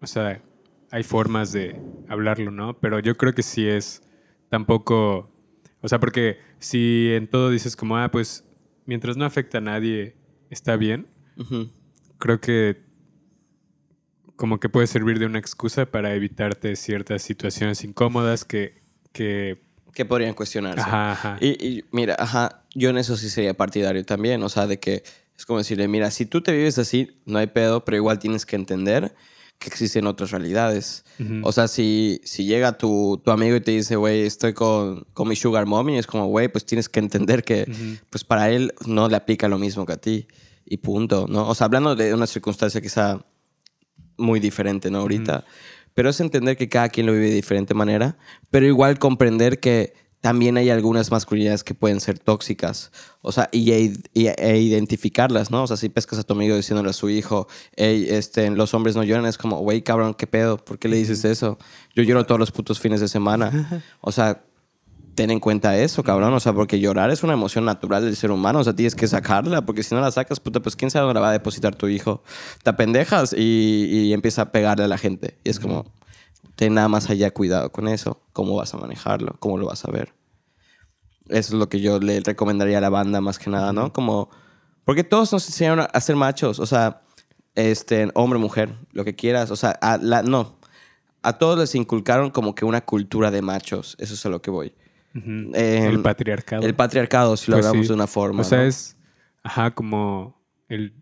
[0.01, 0.43] o sea,
[0.91, 2.79] hay formas de hablarlo, ¿no?
[2.79, 4.03] Pero yo creo que sí es
[4.51, 5.31] tampoco,
[5.81, 8.45] o sea, porque si en todo dices como, ah, pues
[8.85, 10.17] mientras no afecta a nadie,
[10.51, 11.07] está bien,
[12.19, 12.77] creo que
[14.37, 18.82] como que puede servir de una excusa para evitarte ciertas situaciones incómodas que,
[19.13, 19.61] que
[19.95, 20.81] Que podrían cuestionarse.
[20.81, 21.39] ajá, ajá.
[21.41, 25.03] Y, y mira, ajá, yo en eso sí sería partidario también, o sea, de que
[25.37, 28.47] es como decirle, mira, si tú te vives así, no hay pedo, pero igual tienes
[28.47, 29.15] que entender
[29.59, 31.05] que existen otras realidades.
[31.21, 31.41] Ujú.
[31.45, 35.29] O sea, si, si llega tu, tu amigo y te dice, güey, estoy con, con
[35.29, 37.99] mi sugar mommy, es como, güey, pues tienes que entender que, Ujú.
[38.11, 40.27] pues para él no le aplica lo mismo que a ti.
[40.65, 41.49] Y punto, ¿no?
[41.49, 43.25] O sea, hablando de una circunstancia quizá
[44.17, 44.99] muy diferente, ¿no?
[45.01, 45.45] Ahorita.
[45.95, 48.17] Pero es entender que cada quien lo vive de diferente manera,
[48.51, 52.93] pero igual comprender que también hay algunas masculinidades que pueden ser tóxicas.
[53.23, 55.65] O sea, y, e, y- e identificarlas, ¿no?
[55.65, 58.95] O sea, si pescas a tu amigo diciéndole a su hijo, hey, este, los hombres
[58.95, 60.59] no lloran, es como, güey, cabrón, ¿qué pedo?
[60.59, 61.59] ¿Por qué le dices eso?
[61.97, 63.51] Yo lloro todos los putos fines de semana.
[64.01, 64.45] O sea,
[65.15, 66.33] ten en cuenta eso, cabrón.
[66.35, 68.61] O sea, porque llorar es una emoción natural del ser humano.
[68.61, 71.15] O sea, tienes que sacarla, porque si no la sacas, puta, pues quién sabe dónde
[71.15, 72.23] la va a depositar tu hijo.
[72.63, 75.39] Te apendejas y, y empieza a pegarle a la gente.
[75.45, 75.85] Y es como,
[76.57, 78.21] ten nada más allá cuidado con eso.
[78.33, 79.37] ¿Cómo vas a manejarlo?
[79.39, 80.15] ¿Cómo lo vas a ver?
[81.29, 83.93] Eso es lo que yo le recomendaría a la banda más que nada, ¿no?
[83.93, 84.29] Como,
[84.85, 86.59] porque todos nos enseñaron a- ser machos.
[86.59, 87.01] O sea,
[87.55, 89.51] este, hombre, mujer, lo que quieras.
[89.51, 90.57] O sea, a la, no.
[91.23, 93.95] A todos les inculcaron como que una cultura de machos.
[94.01, 94.75] Eso es a lo que voy.
[95.15, 96.63] Eh, el patriarcado.
[96.67, 97.89] El patriarcado, si lo Pues hablamos sí.
[97.89, 98.41] de una forma.
[98.41, 98.65] O sea, ¿no?
[98.65, 98.97] es,
[99.43, 100.95] ajá, como el...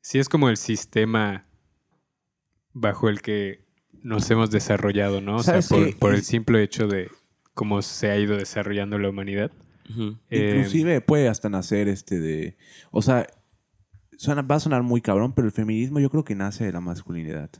[0.00, 1.46] Sí, es como el sistema
[2.72, 3.64] bajo el que
[4.02, 5.36] nos hemos desarrollado, ¿no?
[5.36, 7.10] O sea, ¿Sabes por, el simple hecho de
[7.54, 9.50] cómo se ha ido desarrollando la humanidad.
[10.30, 12.56] Eh, Inclusive puede hasta nacer este de...
[12.90, 13.26] O sea,
[14.16, 16.80] suena, va a sonar muy cabrón, pero el feminismo yo creo que nace de la
[16.80, 17.50] masculinidad.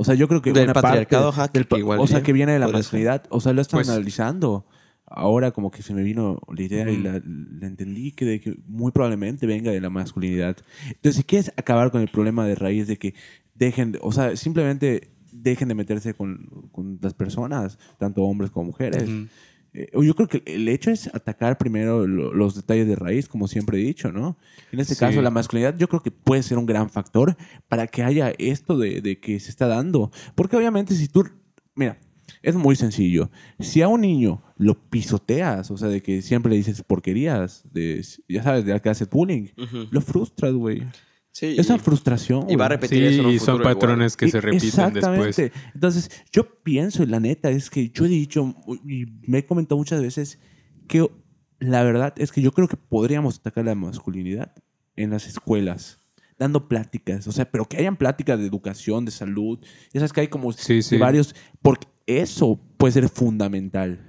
[0.00, 2.52] O sea, yo creo que Del una patriarcado, parte del igual o sea, que viene
[2.52, 3.24] de la masculinidad.
[3.30, 4.64] O sea, lo están Pues- analizando.
[5.10, 8.58] Ahora como que se me vino la idea y la, la entendí que, de que
[8.66, 10.56] muy probablemente venga de la masculinidad.
[10.86, 13.14] Entonces, si quieres acabar con el problema de raíz de que
[13.54, 18.66] dejen, de- o sea, simplemente dejen de meterse con, con las personas, tanto hombres como
[18.66, 19.08] mujeres.
[19.74, 23.48] Eh, yo creo que el hecho es atacar primero lo- los detalles de raíz, como
[23.48, 24.38] siempre he dicho, ¿no?
[24.72, 25.00] En este Sí.
[25.00, 27.36] caso, la masculinidad yo creo que puede ser un gran factor
[27.68, 30.10] para que haya esto de, de que se está dando.
[30.34, 31.24] Porque obviamente si tú,
[31.74, 31.98] mira,
[32.42, 33.30] es muy sencillo.
[33.58, 38.04] Si a un niño lo pisoteas, o sea, de que siempre le dices porquerías, de,
[38.28, 39.86] ya sabes, de que hace bullying, Ujú.
[39.90, 40.82] lo frustras, güey.
[41.32, 42.46] Sí, Esa y- frustración.
[42.50, 43.74] y va a repetir Sí, eso en un y son futuro igual.
[43.76, 45.26] patrones que Y- se repiten Exactamente.
[45.42, 45.62] después.
[45.74, 48.54] Entonces, yo pienso, y la neta, es que yo he dicho,
[48.86, 50.38] y me he comentado muchas veces,
[50.88, 51.06] que
[51.60, 54.52] la verdad es que yo creo que podríamos atacar la masculinidad
[54.96, 55.98] en las escuelas,
[56.38, 59.58] dando pláticas, o sea, pero que hayan pláticas de educación, de salud,
[59.92, 60.96] ya sabes que hay como Sí, sí.
[60.96, 64.04] varios, porque eso puede ser fundamental.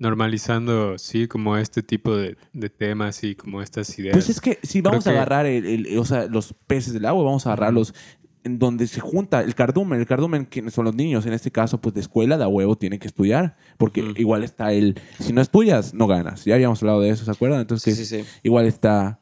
[0.00, 4.14] Normalizando, sí, como este tipo de, de temas y como estas ideas.
[4.14, 6.94] Pues es que si Creo vamos a que- agarrar el, el- o sea, los peces
[6.94, 7.94] del agua, vamos a agarrarlos
[8.42, 10.00] en donde se junta el cardumen.
[10.00, 12.98] El cardumen, quienes son los niños, en este caso, pues de escuela, de huevo, tienen
[12.98, 13.58] que estudiar.
[13.76, 16.46] Porque igual está el, si no estudias, no ganas.
[16.46, 17.60] Ya habíamos hablado de eso, ¿se acuerdan?
[17.60, 18.28] Entonces, Sí, sí, sí.
[18.42, 19.20] igual está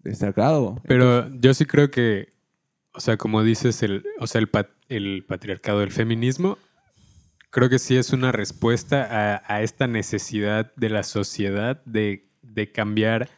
[0.00, 0.82] destacado.
[0.88, 2.32] Pero yo sí creo que,
[2.92, 6.58] o sea, como dices, el, o sea, el, pat- el patriarcado, el feminismo,
[7.50, 9.06] creo que sí es una respuesta
[9.36, 13.28] a, a esta necesidad de la sociedad de, de cambiar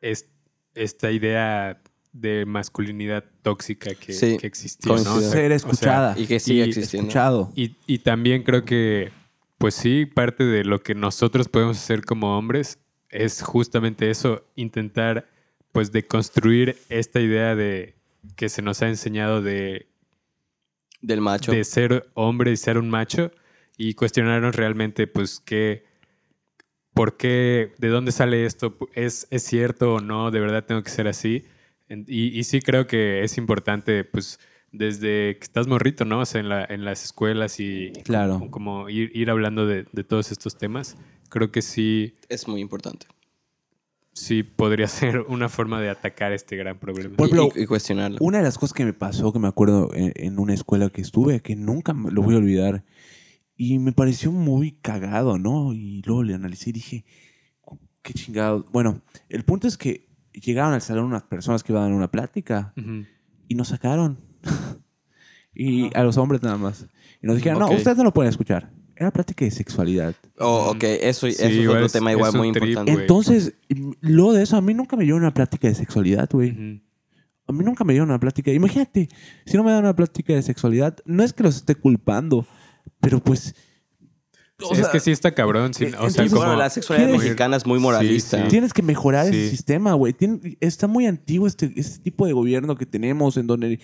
[0.00, 0.28] es-
[0.74, 1.80] esta idea
[2.12, 5.20] de masculinidad tóxica que, Sí, que existió, ¿no?
[5.20, 6.14] Ser o sea, escuchada.
[6.18, 7.08] Y que sigue y existiendo.
[7.08, 7.52] Escuchado.
[7.54, 9.10] y, y también creo que,
[9.58, 12.78] pues sí, parte de lo que nosotros podemos hacer como hombres
[13.10, 15.28] es justamente eso, intentar
[15.72, 17.96] pues de construir esta idea de
[18.34, 19.88] que se nos ha enseñado de,
[21.06, 21.52] Del macho.
[21.52, 23.30] de ser hombre y ser un macho
[23.78, 25.84] y cuestionarnos realmente pues qué,
[26.94, 30.90] por qué, de dónde sale esto, es, es cierto o no, de verdad tengo que
[30.90, 31.44] ser así.
[31.88, 34.40] Y, y sí creo que es importante pues
[34.72, 36.20] desde que estás morrito, ¿no?
[36.20, 38.34] O sea, en, la- en las escuelas y Claro.
[38.38, 40.96] como, como ir, ir hablando de, de todos estos temas,
[41.28, 43.06] creo que sí, Es muy importante.
[44.16, 47.16] Sí podría ser una forma de atacar este gran problema.
[47.16, 48.18] Por Y- ejemplo, y, y cuestionarlo.
[48.20, 51.02] Una de las cosas que me pasó, que me acuerdo en, en una escuela que
[51.02, 52.84] estuve, que nunca me lo voy a olvidar,
[53.54, 55.72] y me pareció muy cagado, ¿no?
[55.72, 57.04] Y luego le analicé y dije,
[58.02, 58.64] qué chingado.
[58.72, 62.10] Bueno, el punto es que llegaron al salón unas personas que iban a dar una
[62.10, 62.72] plática
[63.48, 64.18] y nos sacaron.
[65.54, 66.86] y a los hombres nada más.
[67.22, 68.70] Y nos dijeron, no, ustedes no lo pueden escuchar.
[68.96, 70.14] Era plática de sexualidad.
[70.38, 72.92] Oh, ok, eso, Sí, eso es otro es- tema igual muy trip, importante.
[73.02, 73.52] Entonces,
[74.00, 76.82] luego de eso, a mí nunca me dieron una plática de sexualidad, güey.
[77.48, 78.50] A mí nunca me dieron una plática.
[78.50, 79.08] Imagínate,
[79.44, 82.46] si no me dan una plática de sexualidad, no es que los esté culpando,
[83.00, 83.54] pero pues.
[84.62, 85.70] o Sí, es sea, que sí está cabrón.
[85.72, 85.74] o
[86.10, 88.38] sea, como, bueno, la sexualidad ¿quieres- mexicana es muy moralista.
[88.38, 88.48] Sí, sí.
[88.48, 89.50] Tienes que mejorar ese Sí.
[89.50, 90.16] sistema, güey.
[90.60, 93.78] Está muy antiguo este, este tipo de gobierno que tenemos, en donde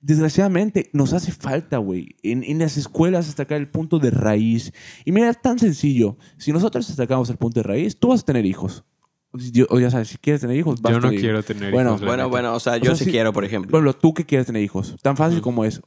[0.00, 2.16] desgraciadamente nos hace falta, güey.
[2.22, 4.72] En, en las escuelas atacar el punto de raíz.
[5.04, 6.16] Y mira, es tan sencillo.
[6.36, 8.84] Si nosotros atacamos el punto de raíz, tú vas a tener hijos.
[9.32, 11.38] O si- O ya sabes, si quieres tener hijos, vas yo a no tener quiero
[11.38, 11.46] hijos.
[11.46, 12.00] tener Bueno, hijos.
[12.00, 12.26] Bueno, neta.
[12.26, 13.70] bueno, o sea, O yo sea, sí sí- quiero, por ejemplo.
[13.70, 15.80] Por ejemplo, tú que quieres tener hijos, tan fácil como es.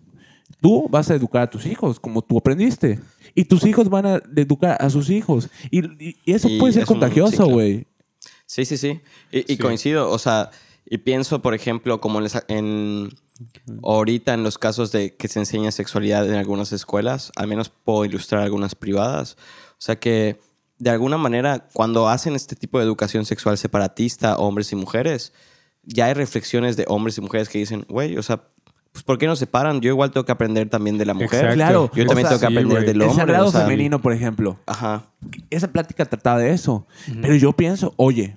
[0.60, 3.00] Tú vas a educar a tus hijos como tú aprendiste.
[3.34, 5.50] Y tus hijos van a educar a sus hijos.
[5.71, 7.88] Y, y- y eso Y puede ser contagioso, güey.
[8.45, 9.00] Sí, sí, sí.
[9.32, 9.58] Y, y Sí.
[9.58, 10.52] coincido, o sea,
[10.93, 13.10] y pienso, por ejemplo, como en,
[13.82, 18.04] ahorita en los casos de que se enseña sexualidad en algunas escuelas, al menos puedo
[18.04, 19.38] ilustrar algunas privadas.
[19.71, 20.38] O sea que
[20.80, 25.32] de alguna manera, cuando hacen este tipo de educación sexual separatista, hombres y mujeres,
[25.84, 28.49] ya hay reflexiones de hombres y mujeres que dicen, güey, o sea,
[28.91, 29.80] pues ¿por qué nos separan?
[29.80, 31.45] Yo igual tengo que aprender también de la mujer.
[31.45, 31.56] Exacto.
[31.56, 32.86] Claro, Yo o también sea, tengo que sí, aprender güey.
[32.86, 33.15] del El hombre.
[33.15, 34.60] sagrado o sea, femenino, por ejemplo.
[34.65, 35.06] Ajá.
[35.49, 36.86] Esa plática trataba de eso.
[37.21, 38.36] Pero yo pienso, oye,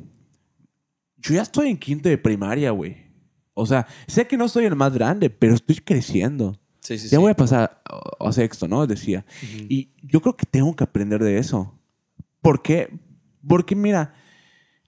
[1.25, 2.97] yo ya estoy en quinto de primaria, güey.
[3.55, 6.59] O sea, sé que no soy el más grande, pero estoy creciendo.
[6.81, 7.17] Sí, sí, ya sí.
[7.17, 8.87] voy a pasar a, a sexto, ¿no?
[8.87, 9.25] Decía.
[9.43, 9.65] Ujú.
[9.69, 11.79] Y yo creo que tengo que aprender de eso.
[12.43, 12.89] ¿Por qué?
[13.47, 14.13] Porque mira,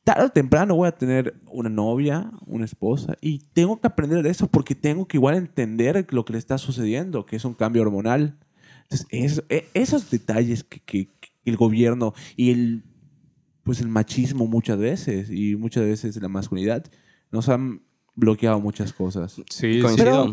[0.04, 4.30] tarde o temprano voy a tener una novia, una esposa, y tengo que aprender de
[4.30, 7.82] eso porque tengo que igual entender lo que le está sucediendo, que es un cambio
[7.82, 8.36] hormonal.
[8.82, 12.82] Entonces, eso- e- esos detalles que, que- que el gobierno y el,
[13.66, 16.84] pues el machismo muchas veces, y muchas veces la masculinidad,
[17.32, 17.82] nos han
[18.14, 19.42] bloqueado muchas cosas.
[19.50, 19.82] Sí,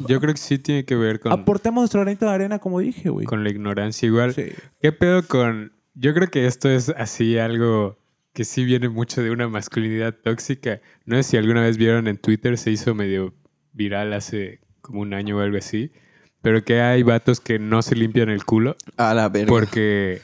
[0.07, 3.09] yo creo que sí tiene que ver con, Aportemos nuestro granito de arena, como dije,
[3.09, 3.25] güey.
[3.25, 4.35] con la ignorancia igual.
[4.35, 4.51] Sí.
[4.79, 5.73] ¿Qué pedo con...?
[5.95, 7.97] Yo creo que esto es así algo
[8.33, 10.79] que sí viene mucho de una masculinidad tóxica.
[11.05, 13.33] No sé si alguna vez vieron en Twitter, se hizo medio
[13.71, 15.91] viral hace como un año o algo así,
[16.43, 19.47] pero que hay vatos que no se limpian el culo A la verga.
[19.47, 20.21] porque,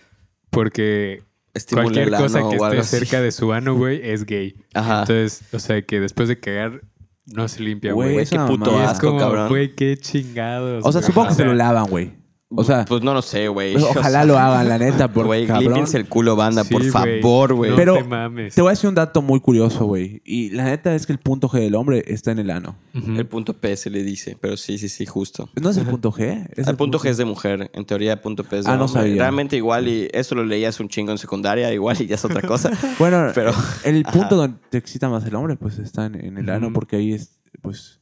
[0.51, 1.23] porque
[1.71, 3.05] Cualquier el cosa que o algo esté así.
[3.05, 4.55] cerca de su ano, güey, es gay.
[4.73, 5.01] Ajá.
[5.01, 6.81] Entonces, o sea, que después de cagar,
[7.25, 8.25] no se limpia, Güey, güey.
[8.25, 9.49] Qué puto asco, como, cabrón.
[9.49, 10.85] güey, qué chingados.
[10.85, 12.18] O sea, supongo que se lo lavan, güey.
[12.51, 13.73] O sea, Pues no lo sé, güey.
[13.73, 16.83] pues, O ojalá sea, lo hagan, la neta, porque Güey, límpiense el culo, banda, por
[16.83, 17.69] sí, favor, güey.
[17.69, 18.55] No Pero- te mames.
[18.55, 20.23] Te voy a decir un dato muy curioso, güey.
[20.25, 22.75] Y la neta es que el punto G del hombre está en el ano.
[22.95, 25.47] El punto P se le dice, pero sí, sí, sí, justo.
[25.61, 26.47] ¿No es el punto G?
[26.55, 28.77] Es el punto G es de mujer, en teoría el punto P es de Ah,
[28.77, 29.01] no hombre.
[29.01, 29.21] sabía.
[29.21, 32.41] Realmente igual, y eso lo leías un chingo en secundaria, igual y ya es otra
[32.41, 32.71] cosa.
[32.97, 34.11] Bueno, Pero- el Ajá.
[34.17, 37.13] punto donde te excita más el hombre, pues está en, en el ano, porque ahí
[37.13, 37.29] es,
[37.61, 37.99] pues...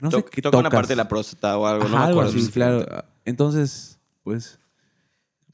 [0.00, 2.20] No sé qué toca una parte de la próstata o algo, no Ajá, me algo
[2.22, 2.40] acuerdo.
[2.40, 2.84] así, claro.
[3.24, 4.58] Entonces, pues...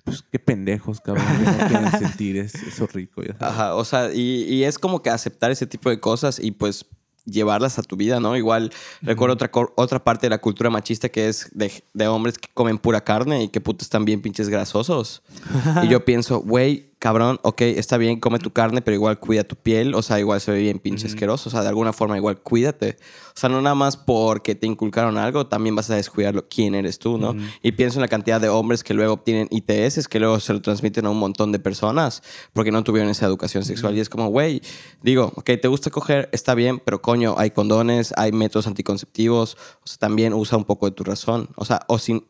[0.02, 1.26] Pues qué pendejos, cabrón.
[1.26, 3.42] que no quieren sentir es- eso rico, ya sabes.
[3.42, 6.87] Ajá, o sea, y, y es como que aceptar ese tipo de cosas y pues
[7.26, 8.35] llevarlas a tu vida, ¿no?
[8.35, 12.48] Igual recuerdo otra, otra parte de la cultura machista que es de, de hombres que
[12.54, 15.22] comen pura carne y que puto están bien pinches grasosos.
[15.85, 19.56] y yo pienso, güey, cabrón, ok, está bien, come tu carne, pero igual cuida tu
[19.56, 22.38] piel, o sea, igual se ve bien pinche asqueroso, o sea, de alguna forma igual
[22.40, 22.98] cuídate.
[23.34, 26.74] O sea, no nada más porque te inculcaron algo, también vas a descuidar lo- quién
[26.74, 27.34] eres tú, ¿no?
[27.62, 30.60] Y pienso en la cantidad de hombres que luego obtienen ITS, que luego se lo
[30.60, 33.96] transmiten a un montón de personas porque no tuvieron esa educación sexual.
[33.96, 34.60] Y es como, güey,
[35.02, 39.86] digo, ok, te gusta coger, está bien, pero coño, hay condones, hay métodos anticonceptivos, o
[39.86, 41.48] sea, también usa un poco de tu razón.
[41.57, 42.26] O sea, o sin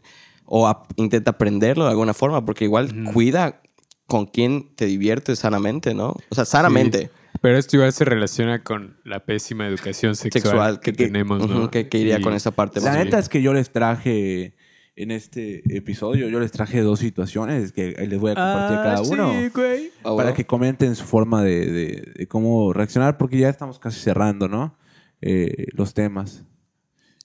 [0.52, 3.60] o intenta aprenderlo de alguna forma, porque igual cuida
[4.10, 6.14] con quién te diviertes sanamente, ¿no?
[6.28, 7.04] O sea, sanamente.
[7.04, 7.08] Sí.
[7.40, 11.70] Pero esto igual se relaciona con la pésima educación sexual, Sexual que, tenemos, ¿no?
[11.70, 14.56] que- que iría con esa parte La neta es que yo les traje
[14.96, 19.00] en este episodio yo les traje dos situaciones que les voy a compartir a cada
[19.02, 19.32] uno.
[19.54, 19.90] güey.
[20.00, 20.34] Ah, para bueno.
[20.34, 24.76] que comenten su forma de, de- de cómo reaccionar, porque ya estamos casi cerrando, ¿no?
[25.22, 26.44] Eh, los temas.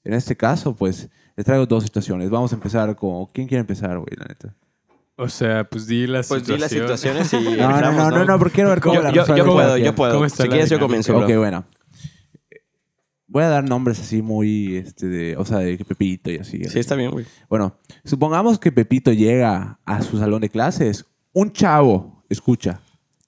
[0.06, 2.30] En este caso, pues, les traigo dos situaciones.
[2.30, 3.26] Vamos a empezar con...
[3.34, 4.56] ¿Quién quiere empezar, güey, la neta?
[5.18, 7.38] O sea, pues di las Pues di las situaciones y.
[7.58, 9.96] No, no, no, no, no, porque quiero ver cómo Yo, la yo, yo puedo, yo
[9.96, 10.14] puedo.
[10.14, 11.26] ¿Cómo está Si quieres, yo comienzo, bro.
[11.26, 11.66] Ok, bueno.
[13.28, 16.64] Voy a dar nombres así muy, este, de, o sea, de que Pepito y así.
[16.66, 17.26] Sí, está bien, güey.
[17.50, 21.06] Bueno, supongamos que Pepito llega a su salón de clases.
[21.34, 22.80] Un chavo, escucha,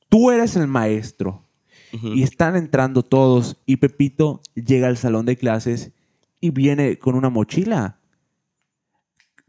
[0.08, 1.44] tú eres el maestro
[1.92, 5.92] y están entrando todos y Pepito llega al salón de clases
[6.40, 7.97] y viene con una mochila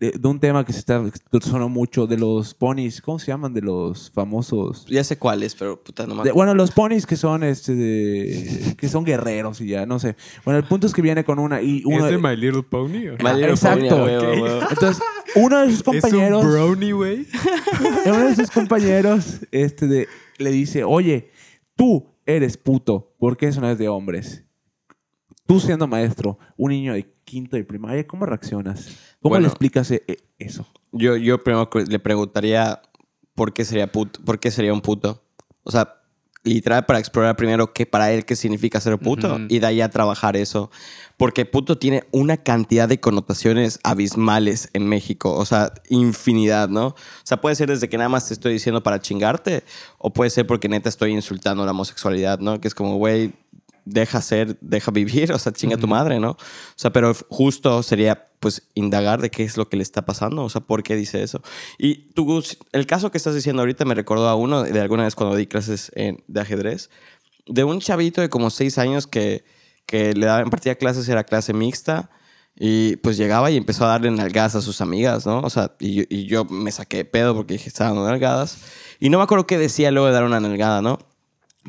[0.00, 3.26] de, de un tema que se está que sonó mucho de los ponis, ¿cómo se
[3.26, 3.52] llaman?
[3.52, 4.86] De los famosos.
[4.86, 8.88] Ya sé cuáles, pero puta, no de- bueno, los ponis que son este de- que
[8.88, 10.14] son guerreros y ya, no sé.
[10.44, 12.90] Bueno, el punto es que viene con una y uno ¿Es de My Little Pony?
[13.22, 13.88] My Little exacto.
[13.88, 14.42] Pony, a huevo, a Ok.
[14.42, 14.60] huevo.
[14.70, 15.02] Entonces,
[15.34, 17.26] uno de sus compañeros ¿Es un brownie, güey?
[18.06, 20.06] uno de sus compañeros este de-
[20.38, 21.30] le dice, oye,
[21.74, 24.44] tú eres puto, porque eso no es de hombres.
[25.46, 28.86] Tú siendo maestro, un niño de quinto de primaria, ¿cómo reaccionas?
[29.20, 29.42] ¿Cómo Bueno.
[29.42, 30.66] le explicas eh, eh, eso?
[30.92, 32.80] Yo, yo primero le preguntaría
[33.34, 35.22] por qué sería puto, por qué sería un puto.
[35.62, 35.94] O sea,
[36.44, 39.44] literal para explorar primero qué para él qué significa ser puto Ujú.
[39.50, 40.70] y de ahí a trabajar eso.
[41.18, 46.86] Porque puto tiene una cantidad de connotaciones abismales en México, o sea, infinidad, ¿no?
[46.86, 49.64] O sea, puede ser desde que nada más te estoy diciendo para chingarte
[49.98, 52.58] o puede ser porque neta estoy insultando la homosexualidad, ¿no?
[52.60, 53.32] Que es como, güey,
[53.90, 56.30] deja ser, deja vivir, o sea, chinga tu madre, ¿no?
[56.32, 56.36] O
[56.76, 60.48] sea, pero justo sería, pues, indagar de qué es lo que le está pasando, o
[60.48, 61.42] sea, por qué dice eso.
[61.78, 65.14] Y tú, el caso que estás diciendo ahorita me recordó a uno de alguna vez
[65.14, 66.90] cuando di clases en- de ajedrez,
[67.46, 69.44] de un chavito de como seis años que,
[69.86, 72.10] que le daba, impartía clases, era clase mixta,
[72.60, 75.38] y pues llegaba y empezó a darle nalgadas a sus amigas, ¿no?
[75.40, 78.58] O sea, y, yo- y yo me saqué de pedo porque dije, estaba dando nalgadas.
[78.98, 80.98] Y no me acuerdo qué decía luego de dar una nalgada, ¿no?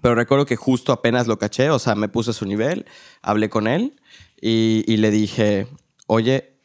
[0.02, 2.86] Pero recuerdo que justo apenas lo caché, o sea, me puse a su nivel,
[3.22, 4.00] hablé con él
[4.42, 5.68] y, y le dije,
[6.08, 6.58] oye,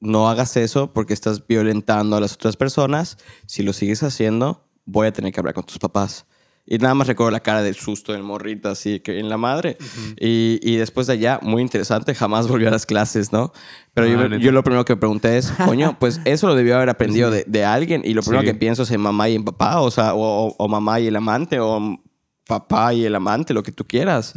[0.00, 3.18] no hagas eso porque estás violentando a las otras personas.
[3.46, 6.24] Si lo sigues haciendo, voy a tener que hablar con tus papás.
[6.70, 9.78] Y nada más recuerdo la cara del susto del morrito, así que en la madre.
[10.20, 13.52] y, y después de allá, muy interesante, jamás volvió a las clases, ¿no?
[13.94, 16.76] Pero Ah, yo, yo lo primero que me pregunté es, coño, pues eso lo debió
[16.76, 18.02] haber aprendido de, de alguien.
[18.04, 18.48] Y lo primero Sí.
[18.48, 21.58] que pienso es en mamá y en papá, o sea, o mamá y el amante,
[21.58, 21.98] o
[22.48, 24.32] papá y el amante, lo que tú quieras.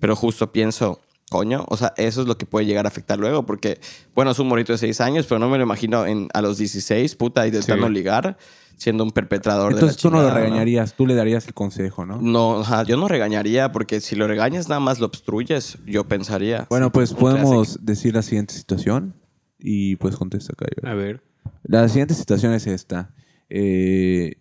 [0.00, 1.00] Pero justo pienso,
[1.30, 3.80] coño, o sea, eso es lo que puede llegar a afectar luego, porque,
[4.14, 6.58] bueno, es un morrito de 6 años, pero no me lo imagino en, a los
[6.58, 7.92] 16, puta, intentando Sí.
[7.94, 8.36] ligar,
[8.76, 12.04] siendo un perpetrador Entonces de tú la no lo regañarías, tú le darías el consejo,
[12.04, 12.20] ¿no?
[12.20, 16.66] No, ajá, yo no regañaría, porque si lo regañas nada más lo obstruyes, yo pensaría.
[16.68, 17.84] Bueno, pues podemos clásico.
[17.84, 19.14] decir la siguiente situación
[19.58, 20.66] y pues contesta acá.
[20.90, 21.22] A ver.
[21.62, 23.14] La siguiente situación es esta.
[23.48, 24.34] Eh,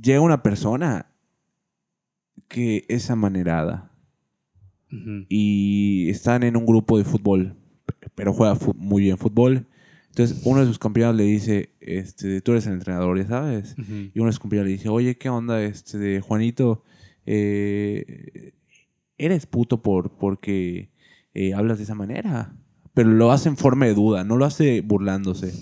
[0.00, 1.06] llega una persona
[2.54, 3.90] que es amanerada
[5.28, 7.56] y están en un grupo de fútbol,
[8.14, 9.66] pero juega muy bien fútbol.
[10.10, 13.74] Entonces uno de sus compañeros le dice, este, tú eres el entrenador, ya sabes.
[13.76, 16.84] Y uno de sus compañeros le dice, oye, ¿qué onda, este, Juanito?
[17.26, 18.52] Eh,
[19.18, 20.92] eres puto por, porque
[21.34, 22.54] eh, hablas de esa manera.
[22.94, 25.52] Pero lo hace en forma de duda, no lo hace burlándose.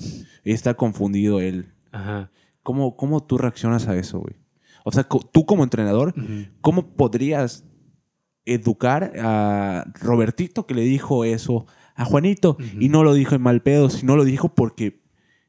[0.44, 1.72] Y está confundido él.
[1.90, 2.30] Ajá.
[2.62, 4.41] ¿Cómo, cómo tú reaccionas a eso, güey?
[4.84, 6.14] O sea, tú como entrenador.
[6.60, 7.64] ¿cómo podrías
[8.44, 13.62] educar a Robertito que le dijo eso a Juanito y no lo dijo en mal
[13.62, 15.00] pedo, sino lo dijo porque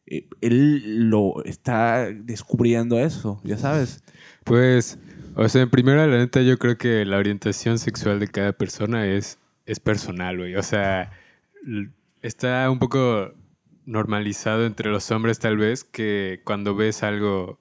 [0.05, 4.03] eh, él lo está descubriendo eso, ya sabes?
[4.43, 4.99] Pues,
[5.35, 9.07] o sea, en primera, la neta, yo creo que la orientación sexual de cada persona
[9.07, 10.55] es, es personal, güey.
[10.55, 11.11] O sea,
[12.21, 13.33] está un poco
[13.85, 17.59] normalizado entre los hombres, tal vez, que cuando ves algo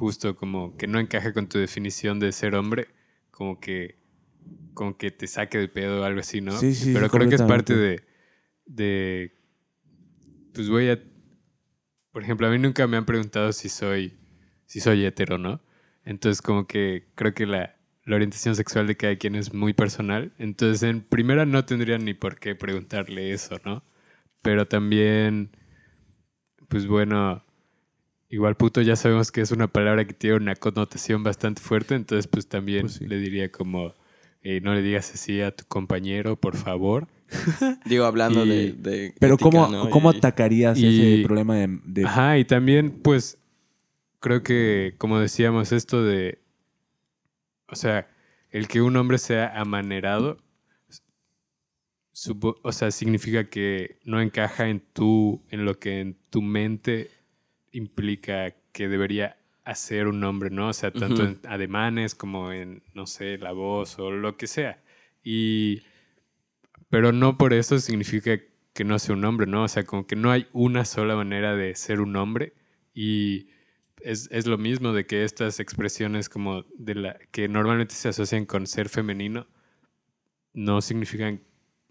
[0.00, 2.88] justo como que no encaja con tu definición de ser hombre,
[3.30, 3.98] como que,
[4.72, 6.52] como que te saque de pedo o algo así, ¿no?
[6.52, 8.02] Sí, sí, Pero creo que es parte de,
[8.64, 9.38] de,
[10.54, 10.98] pues voy a,
[12.12, 14.18] por ejemplo, a mí nunca me han preguntado si soy,
[14.64, 15.60] si soy hetero, ¿no?
[16.02, 17.76] Entonces como que creo que la,
[18.06, 20.32] la orientación sexual de cada quien es muy personal.
[20.38, 23.84] Entonces en primera no tendría ni por qué preguntarle eso, ¿no?
[24.40, 25.54] Pero también,
[26.68, 27.44] pues bueno,
[28.30, 32.26] igual puto ya sabemos que es una palabra que tiene una connotación bastante fuerte, entonces
[32.26, 33.06] pues también Pues sí.
[33.06, 33.94] le diría como,
[34.42, 37.08] eh, no le digas así a tu compañero, por favor.
[37.84, 39.90] Digo, hablando Y- de, de Pero ética, ¿cómo, ¿no?
[39.90, 40.86] ¿cómo Y- atacarías y-
[41.18, 41.78] ese problema de...
[41.84, 43.36] de- Ajá, y también, pues,
[44.20, 46.38] creo que, como decíamos, esto de,
[47.68, 48.08] o sea,
[48.50, 50.38] el que un hombre sea amanerado,
[52.12, 57.10] supo- o sea, significa que no encaja en tu, en lo que en tu mente
[57.72, 60.68] implica que debería hacer un hombre, ¿no?
[60.68, 64.82] O sea, tanto en ademanes como en, no sé, la voz o lo que sea.
[65.22, 65.82] Y,
[66.88, 68.38] pero no por eso significa
[68.72, 69.64] que no sea un hombre, ¿no?
[69.64, 72.54] O sea, como que no hay una sola manera de ser un hombre
[72.94, 73.48] y
[74.02, 78.46] es, es lo mismo de que estas expresiones como de la que normalmente se asocian
[78.46, 79.46] con ser femenino
[80.52, 81.42] no significan,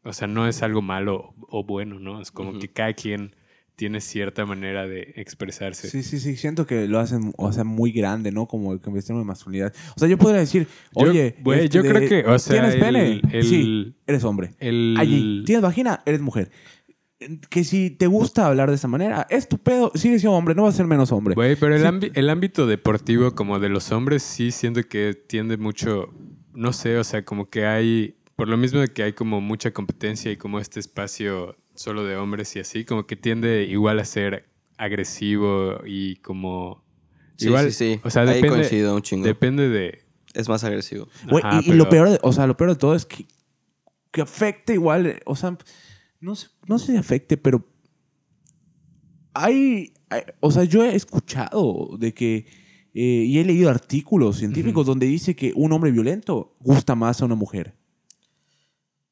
[0.04, 2.22] o sea, no es algo malo o bueno, ¿no?
[2.22, 3.36] Es como que cada quien
[3.80, 5.90] tiene cierta manera de expresarse.
[5.90, 8.46] Sí, sí, sí, siento que lo hacen, o sea, muy grande, ¿no?
[8.46, 9.74] Como el cuestión de masculinidad.
[9.96, 12.80] O sea, yo podría decir, Yo- oye, este, yo creo que, o sea, ¿tienes el-
[12.82, 13.22] pene?
[13.32, 14.52] el- sí, eres hombre.
[14.60, 16.04] El, Allí, ¿tienes vagina?
[16.06, 16.52] Eres mujer.
[17.50, 20.64] Que si te gusta hablar de esa manera, es tu pedo, sigue siendo hombre, no
[20.64, 21.36] vas a ser menos hombre.
[21.36, 22.12] Güey, pero el, Sí.
[22.16, 26.14] el ámbito deportivo como de los hombres sí siento que tiende mucho,
[26.54, 29.72] no sé, o sea, como que hay, por lo mismo de que hay como mucha
[29.72, 34.06] competencia y como este espacio solo de hombres y así, como que tiende igual a
[34.06, 36.84] ser agresivo y como...
[37.38, 38.02] Sí, igual, sí, sí.
[38.04, 39.26] O sea, Ahí depende, coincido un chingo.
[39.26, 40.02] depende de...
[40.34, 41.08] Es más agresivo.
[41.30, 43.26] Güey, Ajá, y, y lo peor, de- o sea, lo peor de todo es que,
[44.12, 45.58] que afecta igual, o sea,
[46.20, 47.66] no sé, no sé si afecte, pero
[49.34, 52.46] hay, hay- o sea, yo he escuchado de que,
[52.94, 57.26] eh, y he leído artículos científicos donde dice que un hombre violento gusta más a
[57.26, 57.74] una mujer.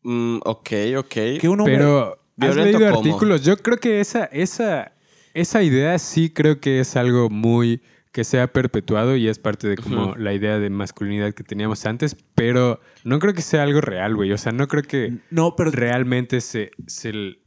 [0.03, 1.13] Mm, ok, ok.
[1.39, 1.77] Que un hombre...
[1.77, 3.43] Pero, ¿has ¿Violento leído artículos?
[3.43, 4.91] Yo creo que esa, esa,
[5.33, 7.81] esa idea sí creo que es algo muy
[8.11, 11.85] que se ha perpetuado y es parte de como la idea de masculinidad que teníamos
[11.85, 14.31] antes, pero no creo que sea algo real, güey.
[14.31, 17.37] O sea, no creo que no, pero realmente se, se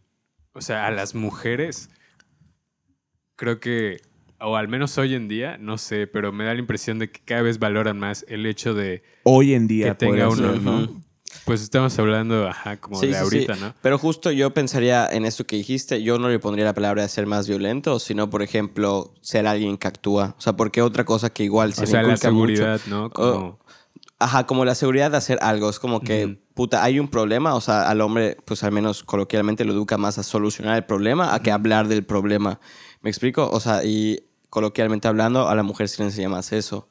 [0.52, 1.90] o sea, a las mujeres
[3.40, 4.02] creo que,
[4.38, 7.20] o al menos hoy en día, no sé, pero me da la impresión de que
[7.24, 11.02] cada vez valoran más el hecho de hoy en día que tenga uno, ¿no?
[11.44, 13.18] Pues estamos hablando, ajá, como Sí, de sí.
[13.20, 13.74] ahorita, ¿no?
[13.82, 17.08] Pero justo yo pensaría en esto que dijiste, yo no le pondría la palabra de
[17.08, 20.34] ser más violento, sino, por ejemplo, ser alguien que actúa.
[20.38, 22.80] O sea, porque otra cosa que igual se O le sea, la inculca mucho- seguridad,
[22.86, 23.10] ¿no?
[23.10, 23.58] Como,
[24.22, 25.70] Ajá, como la seguridad de hacer algo.
[25.70, 27.54] Es como que, puta, hay un problema.
[27.54, 31.34] O sea, al hombre, pues al menos coloquialmente lo educa más a solucionar el problema
[31.34, 32.60] a que hablar del problema.
[33.00, 33.48] ¿Me explico?
[33.50, 34.20] O sea, y
[34.50, 36.86] coloquialmente hablando, a la mujer se le enseña más eso.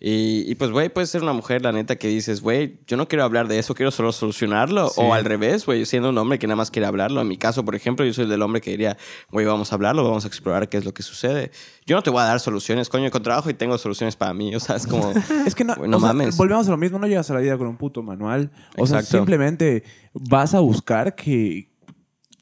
[0.00, 3.06] Y, y, pues, güey, puedes ser una mujer, la neta, que dices, güey, yo no
[3.06, 4.88] quiero hablar de eso, quiero solo solucionarlo.
[4.88, 5.00] Sí.
[5.02, 7.20] O al revés, güey, siendo un hombre que nada más quiere hablarlo.
[7.20, 8.96] En mi caso, por ejemplo, yo soy del hombre que diría,
[9.30, 11.50] güey, vamos a hablarlo, vamos a explorar qué es lo que sucede.
[11.86, 14.54] Yo no te voy a dar soluciones, coño, con trabajo y tengo soluciones para mí.
[14.56, 15.12] O sea, es como...
[15.46, 16.36] Es que no, sea, mames.
[16.36, 18.50] volvemos a lo mismo, no llegas a la vida con un puto manual.
[18.76, 21.70] O sea, simplemente vas a buscar que,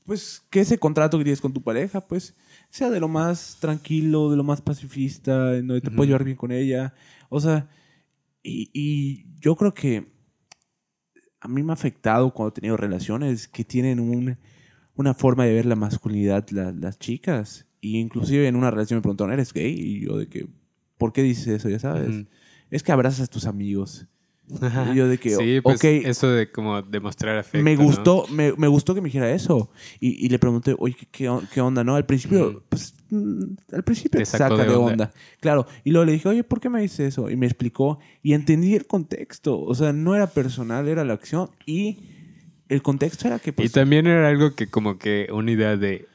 [0.05, 2.35] pues, que ese contrato que tienes con tu pareja, pues,
[2.71, 5.97] sea de lo más tranquilo, de lo más pacifista, en donde te Ujú.
[5.97, 6.95] puedes llevar bien con ella.
[7.29, 7.69] O sea,
[8.43, 10.07] y, y yo creo que
[11.41, 14.39] a mí me ha afectado cuando he tenido relaciones que tienen un-
[14.95, 17.67] una forma de ver la masculinidad la- las chicas.
[17.81, 19.73] Y inclusive en una relación me preguntaron, ¿eres gay?
[19.79, 20.49] Y yo de que,
[20.99, 21.69] ¿por qué dices eso?
[21.69, 22.27] Ya sabes.
[22.71, 24.07] Es que abrazas a tus amigos.
[24.49, 27.65] Y yo de que, sí, pues ok, eso de como demostrar afecto.
[27.65, 27.83] me ¿no?
[27.83, 29.71] gustó, me, me gustó que me dijera eso.
[29.99, 31.97] Y, y le pregunté, oye, ¿qué, qué, on- qué onda, no?
[31.97, 32.63] Al principio, Ujú.
[32.69, 33.43] pues, mm,
[33.73, 34.93] al principio Te saca de de onda.
[34.93, 35.13] onda.
[35.41, 35.67] Claro.
[35.83, 37.29] Y luego le dije, oye, ¿por qué me dices eso?
[37.29, 37.99] Y me explicó.
[38.23, 39.61] Y entendí el contexto.
[39.61, 41.51] O sea, no era personal, era la acción.
[41.67, 41.99] Y
[42.69, 46.07] el contexto era que, Y pues, también era algo que como que una idea de,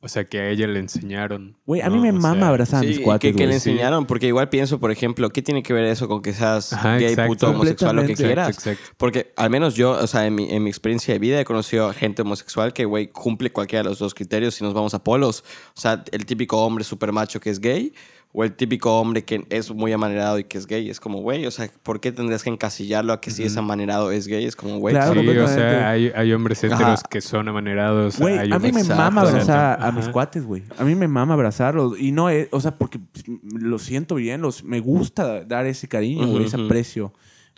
[0.00, 1.56] o sea, que a ella le enseñaron.
[1.66, 1.96] güey, a ¿no?
[1.96, 3.70] mí me O mama sea, abrazar a Sí, mis y cuates, que, que le sí.
[3.70, 6.96] enseñaron, porque igual pienso, por ejemplo, ¿qué tiene que ver eso con que seas Ajá,
[6.96, 7.28] gay, exacto.
[7.32, 8.48] puto, homosexual, lo que quieras?
[8.48, 8.94] Exacto, exacto.
[8.98, 11.88] Porque al menos yo, o sea, en mi, en mi experiencia de vida he conocido
[11.88, 15.02] a gente homosexual que, güey, cumple cualquiera de los dos criterios si nos vamos a
[15.02, 15.44] polos.
[15.76, 17.92] O sea, el típico hombre super macho que es gay
[18.38, 20.90] o el típico hombre que es muy amanerado y que es gay.
[20.90, 24.10] Es como, güey, o sea, ¿por qué tendrías que encasillarlo a que si es amanerado
[24.12, 24.44] es gay?
[24.44, 26.74] Es como, güey, Claro, Sí, o sea, hay, hay hombres Ajá.
[26.74, 28.18] heteros que son amanerados.
[28.18, 29.02] Güey, hay a mí me hombres- Exacto.
[29.02, 29.92] mama abrazar a Ajá.
[29.92, 30.64] mis cuates, güey.
[30.78, 31.98] A mí me mama abrazarlos.
[31.98, 33.00] Y no es, o sea, porque
[33.42, 36.66] lo siento bien, los, me gusta dar ese cariño, güey, ese ujú.
[36.66, 37.14] aprecio.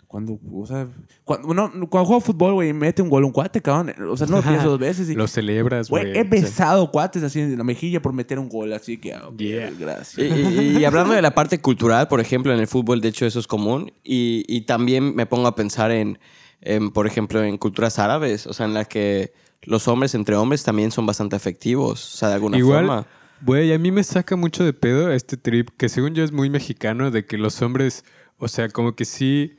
[0.09, 0.87] Cuando, o sea,
[1.23, 3.93] cuando, no, cuando juego fútbol, güey, mete un gol un cuate, cabrón.
[4.09, 5.07] O sea, no lo pienso dos veces.
[5.07, 8.73] y- Lo celebras, Güey, he besado cuates así en la mejilla por meter un gol,
[8.73, 9.29] así que, ah.
[9.37, 10.17] Y, gracias.
[10.17, 13.39] y- y hablando de la parte cultural, por ejemplo, en el fútbol, de hecho, eso
[13.39, 13.91] es común.
[14.03, 16.17] Y, y también me pongo a pensar en,
[16.61, 19.31] en, por ejemplo, en culturas árabes, o sea, en las que
[19.61, 23.07] los hombres entre hombres también son bastante afectivos, o sea, de alguna Igual, forma.
[23.45, 26.49] güey, a mí me saca mucho de pedo este trip que según yo es muy
[26.49, 28.03] mexicano de que los hombres,
[28.39, 29.58] o sea, como que sí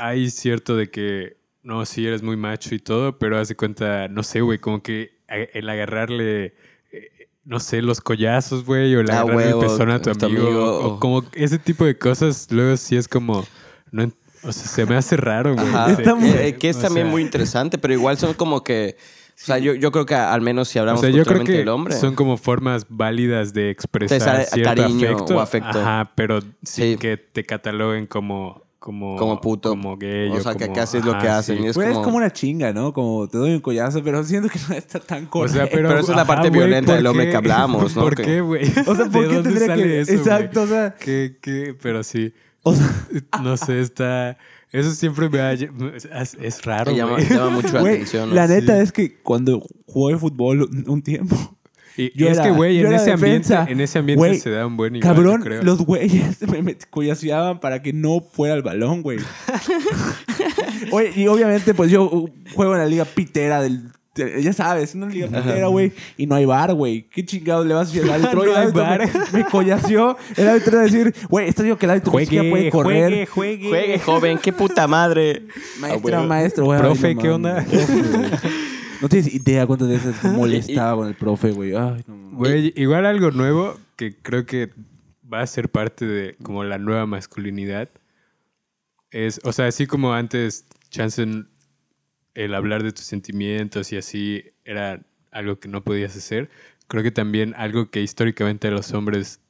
[0.00, 4.08] hay cierto de que, no, sí eres muy macho y todo, pero haz de cuenta,
[4.08, 6.54] no sé, güey, como que el agarrarle,
[6.92, 10.10] eh, no sé, los collazos, güey, o el Ah, agarrarle huevo, el pezón a tu
[10.10, 13.44] amigo, amigo, o, o- como ese tipo de cosas, luego sí es como,
[13.92, 14.04] no,
[14.42, 15.66] O sea, se me hace raro, güey.
[15.68, 18.96] Eh, eh, que es O también sea, muy interesante, pero igual son como que.
[19.34, 21.52] O sea, yo, yo creo que al menos si O hablamos sea, yo creo que
[21.52, 21.94] del hombre.
[21.94, 25.78] son como formas válidas de expresar Expresar cierto cariño afecto, o afecto.
[25.80, 26.96] Ajá, pero sin Sí.
[26.96, 29.68] que te cataloguen como como Como puto.
[29.70, 31.62] como gay O sea, que como- casi es lo que hacen, sí.
[31.64, 32.92] y es Pues es como- como una chinga, ¿no?
[32.92, 35.56] Como te doy un collazo, pero siento que no está tan O correcto.
[35.58, 38.02] sea, pero, Pero esa es la parte violenta ¿por del hombre que hablamos, ¿no?
[38.02, 38.64] ¿Por Que- qué, güey?
[38.86, 40.00] O sea, ¿por ¿De qué dónde tendría sale que...?
[40.00, 40.12] eso?
[40.12, 40.94] Exacto, o sea...
[40.98, 41.76] ¿Qué, qué?
[41.80, 42.90] Pero sí, O sea,
[43.42, 44.36] no sé, está...
[44.72, 45.52] Eso siempre me ha...
[45.52, 45.68] Es,
[46.40, 48.28] es raro, Me llama, llama mucho la atención.
[48.30, 48.34] ¿no?
[48.34, 48.82] la neta Sí.
[48.82, 51.36] es que cuando jugué fútbol un tiempo,
[51.96, 54.66] Y, Yo y es que, güey, en ese ambiente, en ese ambiente Güey, se da
[54.66, 55.62] un buen igual, cabrón, creo.
[55.62, 56.76] los güeyes me, me
[57.60, 59.18] para que no fuera el balón, güey.
[61.14, 63.90] Y obviamente, pues yo uh, juego en la liga pitera del...
[64.14, 67.08] de- Ya sabes, una liga pitera, güey, y no hay bar, güey.
[67.10, 68.44] ¿Qué chingados le vas a decir al árbitro?
[68.50, 69.08] No hay bar.
[69.32, 70.16] Me, me collaseó.
[70.36, 73.10] El árbitro iba a decir, güey, esto digo que el árbitro ni siquiera puede correr.
[73.10, 73.68] juegue, juegue.
[73.68, 75.42] Juegue, joven, qué puta madre.
[75.78, 76.80] Maestra, Ah, maestro, güey.
[76.80, 77.66] Profe, ay, no ¿qué onda?
[79.00, 81.74] No tienes idea cuántas veces molestaba con el profe, güey.
[81.74, 82.36] Ay, no.
[82.36, 84.70] Güey, igual algo nuevo que creo que
[85.32, 87.88] va a ser parte de como la nueva masculinidad
[89.10, 91.24] es, o sea, así como antes, chance
[92.34, 96.48] el hablar de tus sentimientos y así era algo que no podías hacer,
[96.86, 99.40] creo que también algo que históricamente a los hombres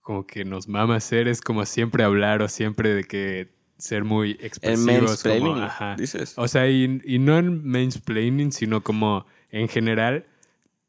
[0.00, 3.48] como que nos mama hacer es como siempre hablar o siempre de que
[3.78, 4.86] ser muy El expresivos.
[5.02, 5.96] mansplaining, como, ajá.
[5.96, 6.34] dices.
[6.36, 10.26] O sea, y, y no en mansplaining, sino como en general,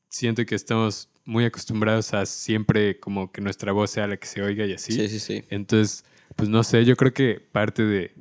[0.10, 4.42] siento que estamos muy acostumbrados a siempre como que nuestra voz sea la que se
[4.42, 4.92] oiga y así.
[4.94, 5.44] Sí, sí, sí.
[5.50, 6.04] Entonces,
[6.36, 8.12] pues no sé, yo creo que parte de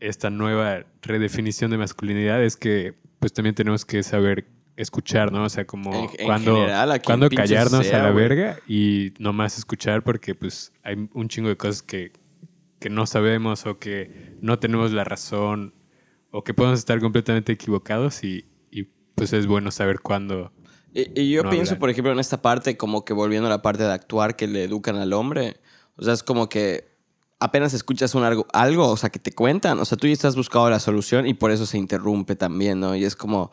[0.00, 5.44] esta nueva redefinición de masculinidad es que pues también tenemos que saber escuchar, ¿no?
[5.44, 9.58] O sea, como En- en cuando, general, cuando callarnos sea, a la verga y nomás
[9.58, 12.12] escuchar porque pues hay un chingo de cosas que,
[12.78, 15.74] que no sabemos o que no tenemos la razón
[16.30, 20.52] o que podemos estar completamente equivocados y, y, pues es bueno saber cuándo.
[20.92, 21.80] Y, y yo No pienso, hablan.
[21.80, 24.64] por ejemplo, en esta parte, como que volviendo a la parte de actuar que le
[24.64, 25.60] educan al hombre.
[25.96, 26.96] O sea, es como que
[27.40, 29.78] apenas escuchas un algo, algo, o sea, que te cuentan.
[29.80, 32.94] O sea, tú ya estás buscando la solución y por eso se interrumpe también, ¿no?
[32.94, 33.50] Y es como,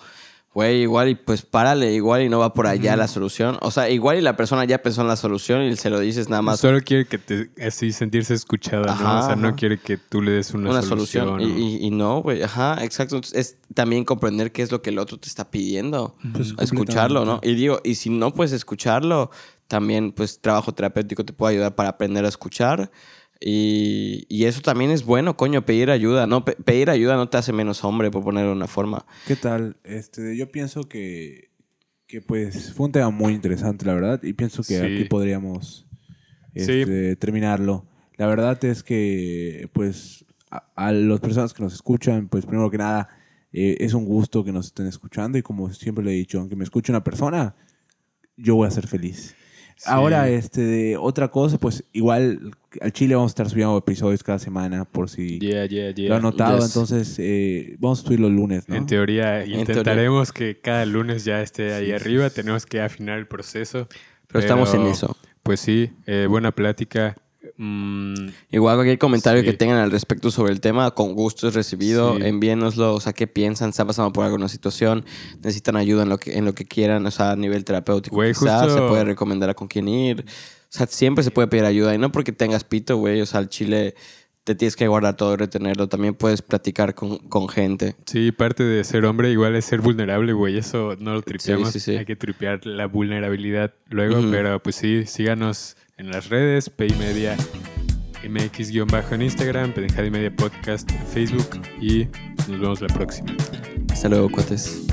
[0.55, 3.57] güey, igual y pues párale, igual y no va por allá la solución.
[3.61, 6.29] O sea, igual y la persona ya pensó en la solución y se lo dices
[6.29, 9.19] nada más Solo quiere que te así sentirse escuchada, ¿no?
[9.19, 11.41] O sea, no quiere que tú le des una, una, solución.
[11.41, 13.19] Y, y- y no, güey, ajá, exacto.
[13.33, 16.15] Es también comprender qué es lo que el otro te está pidiendo.
[16.33, 17.41] Pues, escucharlo, ¿no?
[17.43, 19.31] Y digo, y si no puedes escucharlo,
[19.67, 22.91] también pues trabajo terapéutico te puede ayudar para aprender a escuchar.
[23.47, 26.43] Y, y eso también es bueno, coño, pedir ayuda, ¿no?
[26.43, 29.05] Pe- pedir ayuda no te hace menos hombre, por ponerlo de una forma.
[29.27, 29.77] ¿Qué tal?
[29.83, 31.51] Este, yo pienso que,
[32.07, 34.83] que pues fue un tema muy interesante, la verdad, y pienso que Sí.
[34.83, 35.85] aquí podríamos
[36.55, 36.71] Sí.
[36.71, 37.85] este, terminarlo.
[38.17, 42.79] La verdad es que, pues, a, a las personas que nos escuchan, pues, primero que
[42.79, 43.09] nada,
[43.53, 46.55] eh, es un gusto que nos estén escuchando y como siempre le he dicho, aunque
[46.55, 47.55] me escuche una persona,
[48.37, 49.35] yo voy a ser feliz.
[49.77, 49.83] Sí.
[49.87, 52.51] Ahora, este, de otra cosa, pues, igual
[52.81, 56.09] al Chile vamos a estar subiendo episodios cada semana por si Yeah, yeah, yeah.
[56.09, 56.67] lo han notado, Yes.
[56.67, 58.75] entonces eh, vamos a subir los lunes, ¿no?
[58.75, 59.59] En teoría, teoría.
[59.59, 62.29] intentaremos que cada lunes ya esté ahí arriba.
[62.29, 63.87] Tenemos que afinar el proceso.
[64.27, 65.15] Pero, estamos en eso.
[65.43, 67.15] Pues sí, eh, buena plática.
[67.57, 69.47] Mm, Igual cualquier comentario Sí.
[69.47, 72.15] que tengan al respecto sobre el tema, con gusto es recibido.
[72.17, 72.23] Sí.
[72.25, 75.05] Envíenoslo, o sea, qué piensan, están pasando por alguna situación,
[75.37, 78.15] necesitan ayuda en lo que, en lo que quieran, o sea, a nivel terapéutico.
[78.15, 80.21] Güey, quizás, justo- se puede recomendar a con quién ir.
[80.27, 81.93] O sea, siempre se puede pedir ayuda.
[81.95, 83.95] Y no porque tengas pito, güey, o sea, al chile
[84.43, 85.87] te tienes que guardar todo y retenerlo.
[85.87, 87.95] También puedes platicar con, con gente.
[88.05, 90.57] sí, parte de ser hombre igual es ser vulnerable, güey.
[90.57, 91.71] Eso no lo tripeamos.
[91.71, 91.95] sí.
[91.97, 94.21] Hay que tripear la vulnerabilidad luego.
[94.29, 97.37] Pero pues sí, síganos en las redes, PI Media
[98.23, 101.61] MX-bajo en Instagram, Pendejada y Media Podcast en Facebook.
[101.79, 102.07] Y
[102.49, 103.33] nos vemos la próxima.
[103.91, 104.87] Hasta luego, cuates.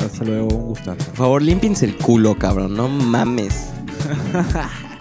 [0.00, 1.04] Hasta luego, un gustazo.
[1.06, 2.74] Por favor, límpiense el culo, cabrón.
[2.74, 3.70] No mames.